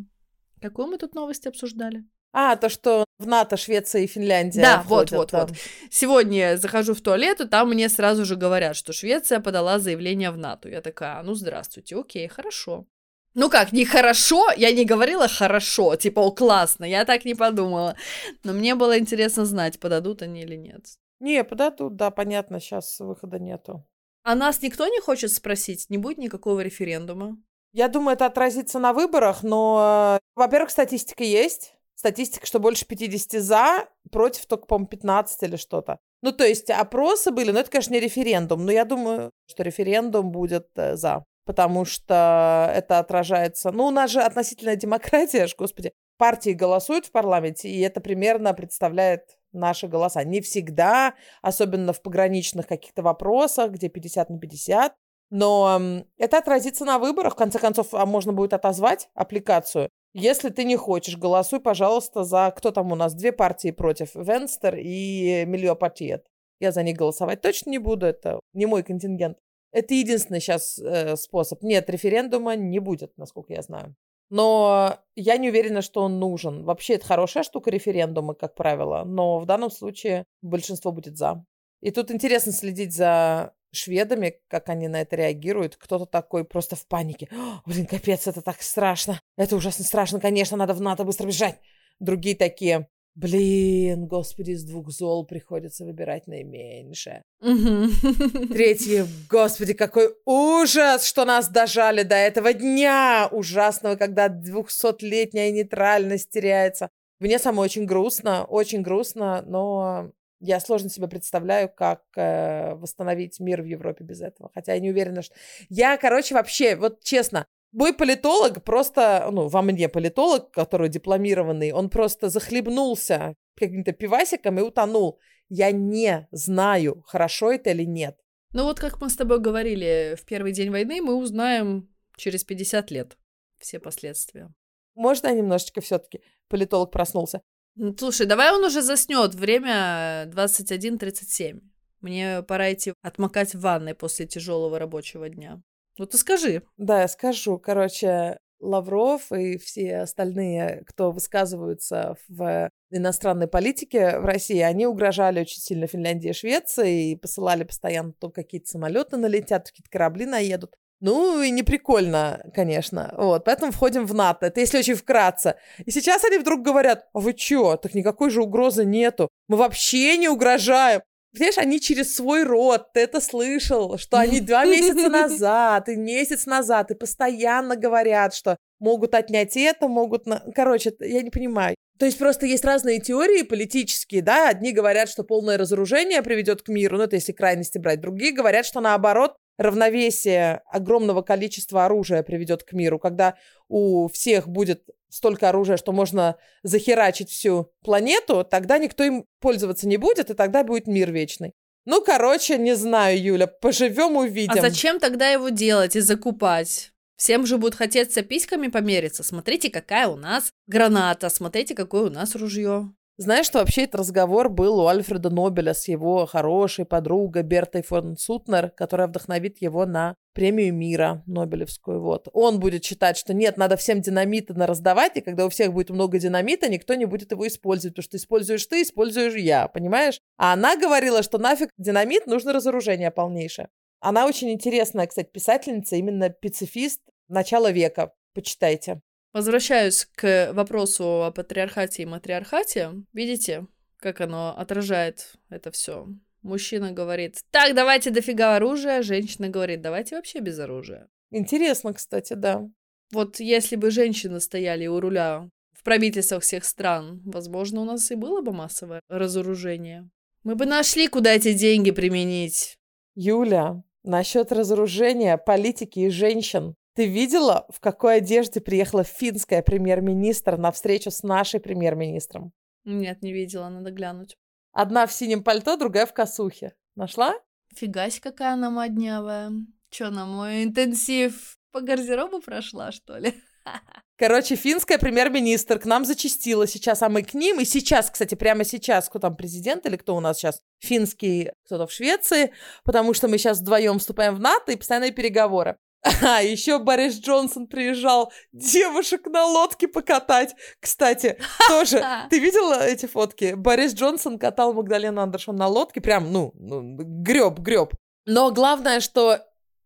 [0.62, 2.04] Какую мы тут новость обсуждали?
[2.32, 5.46] А, то, что в НАТО Швеция и Финляндия Да, входят, вот, вот, да.
[5.46, 5.58] вот.
[5.92, 10.32] Сегодня я захожу в туалет, и там мне сразу же говорят, что Швеция подала заявление
[10.32, 10.70] в НАТО.
[10.70, 12.88] Я такая, «А, ну здравствуйте, окей, хорошо.
[13.36, 17.96] Ну как, не хорошо, я не говорила хорошо, типа, о, классно, я так не подумала.
[18.44, 20.86] Но мне было интересно знать, подадут они или нет.
[21.20, 23.86] Не, подадут, да, понятно, сейчас выхода нету.
[24.24, 27.38] А нас никто не хочет спросить, не будет никакого референдума?
[27.72, 31.76] Я думаю, это отразится на выборах, но, во-первых, статистика есть.
[32.00, 36.00] Статистика, что больше 50 за, против только, по-моему, 15 или что-то.
[36.22, 38.66] Ну, то есть опросы были, но это, конечно, не референдум.
[38.66, 41.26] Но я думаю, что референдум будет э, за.
[41.44, 43.72] Потому что это отражается...
[43.72, 45.92] Ну, у нас же относительная демократия, аж, господи.
[46.18, 50.24] Партии голосуют в парламенте, и это примерно представляет наши голоса.
[50.24, 54.96] Не всегда, особенно в пограничных каких-то вопросах, где 50 на 50.
[55.32, 57.34] Но это отразится на выборах.
[57.34, 59.90] В конце концов, а можно будет отозвать аппликацию.
[60.14, 62.52] Если ты не хочешь, голосуй, пожалуйста, за...
[62.56, 63.14] Кто там у нас?
[63.14, 64.16] Две партии против.
[64.16, 66.26] Венстер и Мильопатиет.
[66.60, 68.06] Я за них голосовать точно не буду.
[68.06, 69.38] Это не мой контингент.
[69.72, 70.80] Это единственный сейчас
[71.22, 71.62] способ.
[71.62, 73.96] Нет, референдума не будет, насколько я знаю.
[74.32, 76.64] Но я не уверена, что он нужен.
[76.64, 79.04] Вообще, это хорошая штука референдумы, как правило.
[79.04, 81.46] Но в данном случае большинство будет за.
[81.82, 85.76] И тут интересно следить за шведами, как они на это реагируют.
[85.76, 87.28] Кто-то такой просто в панике.
[87.32, 89.22] «О, блин, капец, это так страшно.
[89.38, 90.20] Это ужасно страшно.
[90.20, 91.60] Конечно, надо в НАТО быстро бежать.
[92.00, 97.24] Другие такие, блин, господи, из двух зол приходится выбирать наименьшее.
[97.40, 106.90] Третьи, господи, какой ужас, что нас дожали до этого дня ужасного, когда двухсотлетняя нейтральность теряется.
[107.20, 113.62] Мне самой очень грустно, очень грустно, но я сложно себе представляю, как э, восстановить мир
[113.62, 114.50] в Европе без этого.
[114.54, 115.36] Хотя я не уверена, что...
[115.70, 121.90] Я, короче, вообще, вот честно, мой политолог просто, ну, во мне политолог, который дипломированный, он
[121.90, 125.20] просто захлебнулся каким-то пивасиком и утонул.
[125.50, 128.18] я не знаю, хорошо это или нет.
[128.54, 132.92] Ну вот как мы с тобой говорили в первый день войны, мы узнаем через 50
[132.92, 133.18] лет
[133.60, 134.52] все последствия.
[134.96, 136.22] Можно немножечко все-таки?
[136.48, 137.42] Политолог проснулся.
[137.82, 139.34] Ну, слушай, давай он уже заснет.
[139.36, 141.62] Время 21.37.
[142.02, 145.62] Мне пора идти отмокать в ванной после тяжелого рабочего дня.
[145.98, 146.64] Ну ты скажи.
[146.76, 147.58] Да, я скажу.
[147.58, 155.62] Короче, Лавров и все остальные, кто высказываются в иностранной политике в России, они угрожали очень
[155.62, 160.76] сильно Финляндии и Швеции и посылали постоянно то какие-то самолеты налетят, какие-то корабли наедут.
[161.02, 163.14] Ну, и не прикольно, конечно.
[163.18, 164.48] Вот, поэтому входим в НАТО.
[164.48, 165.56] Это если очень вкратце.
[165.86, 169.30] И сейчас они вдруг говорят, а вы чё, так никакой же угрозы нету.
[169.48, 171.02] Мы вообще не угрожаем.
[171.32, 176.46] Понимаешь, они через свой род, ты это слышал, что они два месяца назад и месяц
[176.46, 180.26] назад и постоянно говорят, что могут отнять это, могут...
[180.26, 180.44] На...
[180.56, 181.76] Короче, я не понимаю.
[182.00, 186.70] То есть просто есть разные теории политические, да, одни говорят, что полное разоружение приведет к
[186.70, 192.64] миру, ну это если крайности брать, другие говорят, что наоборот, равновесие огромного количества оружия приведет
[192.64, 193.36] к миру, когда
[193.68, 199.98] у всех будет столько оружия, что можно захерачить всю планету, тогда никто им пользоваться не
[199.98, 201.54] будет, и тогда будет мир вечный.
[201.86, 204.58] Ну, короче, не знаю, Юля, поживем, увидим.
[204.58, 206.92] А зачем тогда его делать и закупать?
[207.18, 209.24] Всем же будет хотеться письками помериться.
[209.24, 212.94] Смотрите, какая у нас граната, смотрите, какое у нас ружье.
[213.22, 218.16] Знаешь, что вообще этот разговор был у Альфреда Нобеля с его хорошей подругой Бертой фон
[218.16, 222.02] Сутнер, которая вдохновит его на премию мира Нобелевскую.
[222.02, 222.30] Вот.
[222.32, 225.90] Он будет считать, что нет, надо всем динамиты на раздавать, и когда у всех будет
[225.90, 230.22] много динамита, никто не будет его использовать, потому что используешь ты, используешь я, понимаешь?
[230.38, 233.68] А она говорила, что нафиг динамит, нужно разоружение полнейшее.
[234.00, 238.14] Она очень интересная, кстати, писательница, именно пацифист начала века.
[238.34, 239.02] Почитайте.
[239.32, 242.92] Возвращаюсь к вопросу о патриархате и матриархате.
[243.14, 243.68] Видите,
[243.98, 246.08] как оно отражает это все?
[246.42, 251.10] Мужчина говорит, так, давайте дофига оружия, женщина говорит, давайте вообще без оружия.
[251.32, 252.68] Интересно, кстати, да.
[253.12, 258.16] Вот если бы женщины стояли у руля в правительствах всех стран, возможно, у нас и
[258.16, 260.10] было бы массовое разоружение.
[260.44, 262.78] Мы бы нашли, куда эти деньги применить.
[263.16, 266.76] Юля, насчет разоружения, политики и женщин.
[267.00, 272.52] Ты видела, в какой одежде приехала финская премьер-министр на встречу с нашей премьер-министром?
[272.84, 274.36] Нет, не видела, надо глянуть.
[274.74, 276.74] Одна в синем пальто, другая в косухе.
[276.96, 277.36] Нашла?
[277.74, 279.54] Фигась, какая она моднявая.
[279.90, 283.34] Чё, на мой интенсив по гардеробу прошла, что ли?
[284.18, 287.62] Короче, финская премьер-министр к нам зачастила сейчас, а мы к ним.
[287.62, 290.60] И сейчас, кстати, прямо сейчас, кто там президент или кто у нас сейчас?
[290.80, 292.52] Финский кто-то в Швеции,
[292.84, 295.78] потому что мы сейчас вдвоем вступаем в НАТО и постоянные переговоры.
[296.04, 300.56] А, еще Борис Джонсон приезжал девушек на лодке покатать.
[300.80, 301.38] Кстати,
[301.68, 302.04] тоже.
[302.30, 303.54] Ты видела эти фотки?
[303.56, 306.02] Борис Джонсон катал Магдалену Андершон на лодке.
[306.02, 307.94] Прям, ну, ну греб, греб.
[308.26, 309.40] Но главное, что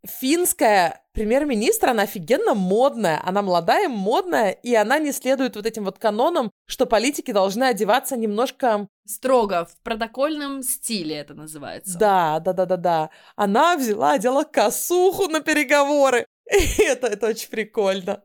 [0.06, 6.00] финская премьер-министр, она офигенно модная, она молодая, модная, и она не следует вот этим вот
[6.00, 8.88] канонам, что политики должны одеваться немножко...
[9.06, 11.98] Строго, в протокольном стиле это называется.
[11.98, 13.10] Да, да, да, да, да.
[13.36, 16.26] Она взяла, одела косуху на переговоры.
[16.52, 18.24] И это, это очень прикольно.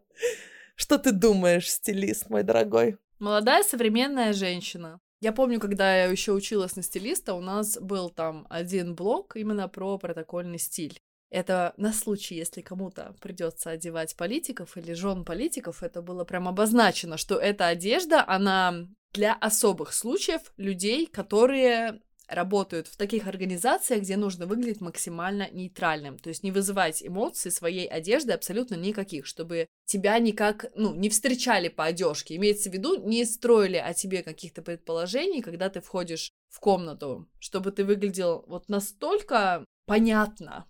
[0.76, 2.98] Что ты думаешь, стилист, мой дорогой?
[3.18, 5.00] Молодая современная женщина.
[5.20, 9.68] Я помню, когда я еще училась на стилиста, у нас был там один блок именно
[9.68, 11.00] про протокольный стиль.
[11.30, 17.18] Это на случай, если кому-то придется одевать политиков или жен политиков, это было прям обозначено,
[17.18, 24.46] что эта одежда, она для особых случаев людей, которые работают в таких организациях, где нужно
[24.46, 30.66] выглядеть максимально нейтральным, то есть не вызывать эмоций своей одежды абсолютно никаких, чтобы тебя никак,
[30.74, 35.70] ну, не встречали по одежке, имеется в виду, не строили о тебе каких-то предположений, когда
[35.70, 40.66] ты входишь в комнату, чтобы ты выглядел вот настолько понятно,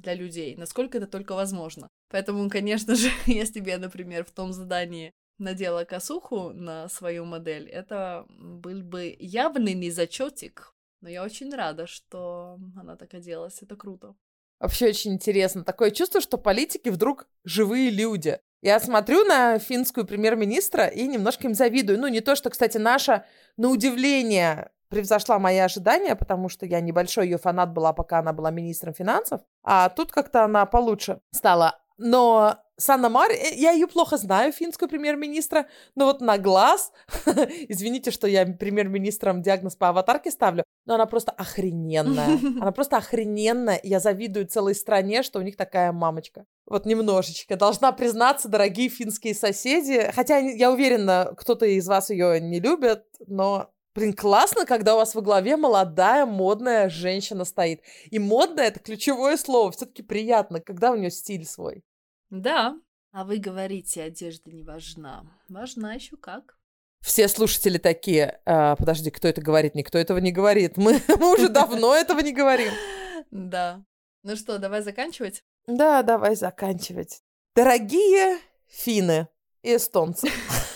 [0.00, 1.88] для людей, насколько это только возможно.
[2.10, 7.68] Поэтому, конечно же, если бы я, например, в том задании надела косуху на свою модель,
[7.68, 10.74] это был бы явный незачетик.
[11.00, 13.62] Но я очень рада, что она так оделась.
[13.62, 14.14] Это круто.
[14.58, 15.64] Вообще очень интересно.
[15.64, 18.38] Такое чувство, что политики вдруг живые люди.
[18.62, 21.98] Я смотрю на финскую премьер-министра и немножко им завидую.
[21.98, 23.24] Ну, не то, что, кстати, наша,
[23.56, 28.50] на удивление, превзошла мои ожидания, потому что я небольшой ее фанат была, пока она была
[28.50, 29.40] министром финансов.
[29.62, 31.78] А тут как-то она получше стала.
[31.96, 36.92] Но Санна Мар, э, я ее плохо знаю, финскую премьер-министра, но вот на глаз,
[37.68, 42.38] извините, что я премьер-министром диагноз по аватарке ставлю, но она просто охрененная.
[42.60, 43.80] Она просто охрененная.
[43.82, 46.46] Я завидую целой стране, что у них такая мамочка.
[46.66, 47.56] Вот немножечко.
[47.56, 53.70] Должна признаться, дорогие финские соседи, хотя я уверена, кто-то из вас ее не любит, но
[53.94, 57.82] Блин, классно, когда у вас во главе молодая, модная женщина стоит.
[58.10, 59.72] И модная— это ключевое слово.
[59.72, 61.82] Все-таки приятно, когда у нее стиль свой.
[62.30, 62.76] Да.
[63.12, 65.24] А вы говорите, одежда не важна.
[65.48, 66.56] Важна еще как.
[67.00, 69.74] Все слушатели такие, а, подожди, кто это говорит?
[69.74, 70.76] Никто этого не говорит.
[70.76, 72.72] Мы, мы уже давно этого не говорим.
[73.30, 73.84] Да.
[74.22, 75.44] Ну что, давай заканчивать?
[75.66, 77.22] Да, давай заканчивать.
[77.54, 79.28] Дорогие финны
[79.62, 80.28] и эстонцы,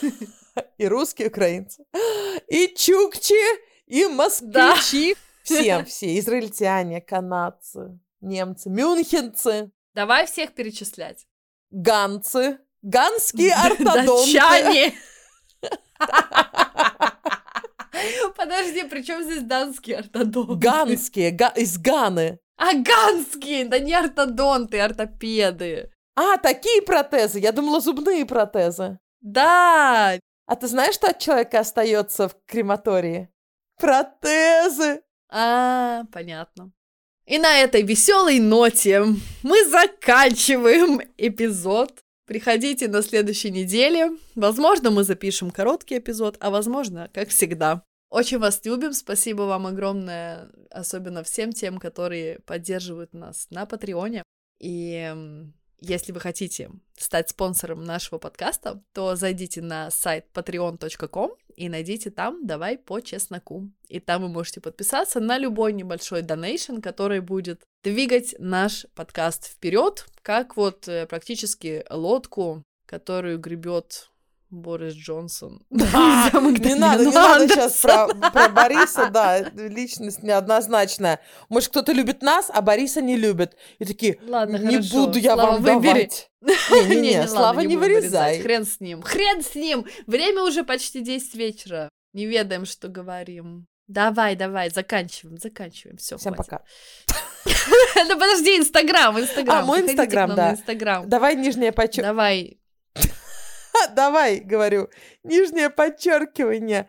[0.79, 1.85] и русские, украинцы,
[2.49, 3.35] и чукчи,
[3.87, 5.17] и москвичи.
[5.43, 9.71] Всем, все, израильтяне, канадцы, немцы, мюнхенцы.
[9.95, 11.27] Давай всех перечислять.
[11.71, 14.33] Ганцы, ганские ортодонты.
[14.33, 14.95] Датчане.
[18.37, 20.55] Подожди, при чем здесь данские ортодонты?
[20.55, 22.39] Ганские, га- из Ганы.
[22.57, 25.91] А, ганские, да не ортодонты, ортопеды.
[26.17, 27.41] А, такие протезы.
[27.41, 28.99] Я думала, зубные протезы.
[29.21, 33.31] Да, А ты знаешь, что от человека остается в крематории?
[33.79, 35.03] Протезы.
[35.29, 36.73] а, понятно.
[37.27, 39.03] И на этой веселой ноте
[39.43, 42.05] мы заканчиваем эпизод.
[42.27, 44.13] Приходите на следующей неделе.
[44.35, 47.83] Возможно, мы запишем короткий эпизод, а возможно, как всегда.
[48.11, 48.93] Очень вас любим.
[48.93, 54.23] Спасибо вам огромное, особенно всем тем, которые поддерживают нас на Патреоне.
[54.61, 55.13] И
[55.81, 62.47] если вы хотите стать спонсором нашего подкаста, то зайдите на сайт patreon.com и найдите там
[62.47, 63.71] «Давай по чесноку».
[63.89, 70.07] И там вы можете подписаться на любой небольшой донейшн, который будет двигать наш подкаст вперед,
[70.23, 74.11] как вот э, практически лодку, которую гребет
[74.55, 75.63] Борис Джонсон.
[75.95, 81.21] А, к не надо, не надо сейчас про, про Бориса, да, личность неоднозначная.
[81.49, 83.57] Может, кто-то любит нас, а Бориса не любит.
[83.79, 85.07] И такие, Ладно, не хорошо.
[85.07, 85.93] буду я Слава, вам выбери.
[85.93, 86.31] давать.
[86.89, 88.41] Не-не-не, Слава, не вырезай.
[88.41, 89.03] Хрен с ним.
[89.03, 89.87] Хрен с ним.
[90.07, 91.89] Время уже почти 10 вечера.
[92.13, 93.67] Не ведаем, что говорим.
[93.87, 95.99] Давай, давай, заканчиваем, заканчиваем.
[95.99, 96.63] Все, Всем пока.
[98.09, 99.63] Да подожди, Инстаграм, Инстаграм.
[99.63, 100.53] А, мой Инстаграм, да.
[100.53, 101.09] Инстаграм.
[101.09, 102.13] Давай нижнее подчеркивание.
[102.13, 102.59] Давай.
[103.95, 104.89] Давай, говорю,
[105.23, 106.89] нижнее подчеркивание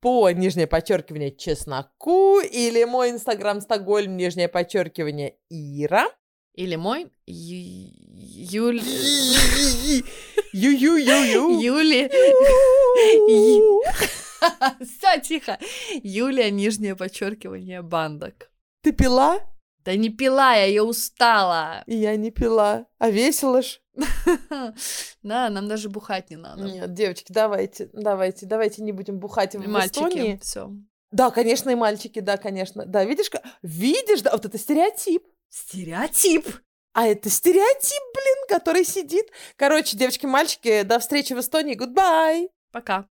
[0.00, 6.08] по нижнее подчеркивание чесноку или мой инстаграм Стокгольм нижнее подчеркивание Ира.
[6.54, 8.80] Или мой Ю- Юль...
[10.52, 11.60] Ю-ю-ю-ю.
[11.60, 12.10] Юли...
[14.80, 15.58] Все, тихо.
[16.02, 18.50] Юлия, нижнее подчеркивание, бандок.
[18.82, 19.40] Ты пила?
[19.84, 21.84] Да не пила я, я устала.
[21.86, 22.86] Я не пила.
[22.98, 23.80] А весело ж.
[25.22, 26.64] Да, нам даже бухать не надо.
[26.64, 30.38] Нет, девочки, давайте, давайте, давайте не будем бухать в Мальчики, Эстонии.
[30.42, 30.70] все.
[31.10, 32.86] Да, конечно, и мальчики, да, конечно.
[32.86, 33.30] Да, видишь,
[33.62, 35.22] видишь, да, вот это стереотип.
[35.48, 36.48] Стереотип.
[36.94, 39.26] А это стереотип, блин, который сидит.
[39.56, 41.76] Короче, девочки, мальчики, до встречи в Эстонии.
[41.78, 42.48] Goodbye.
[42.70, 43.06] Пока.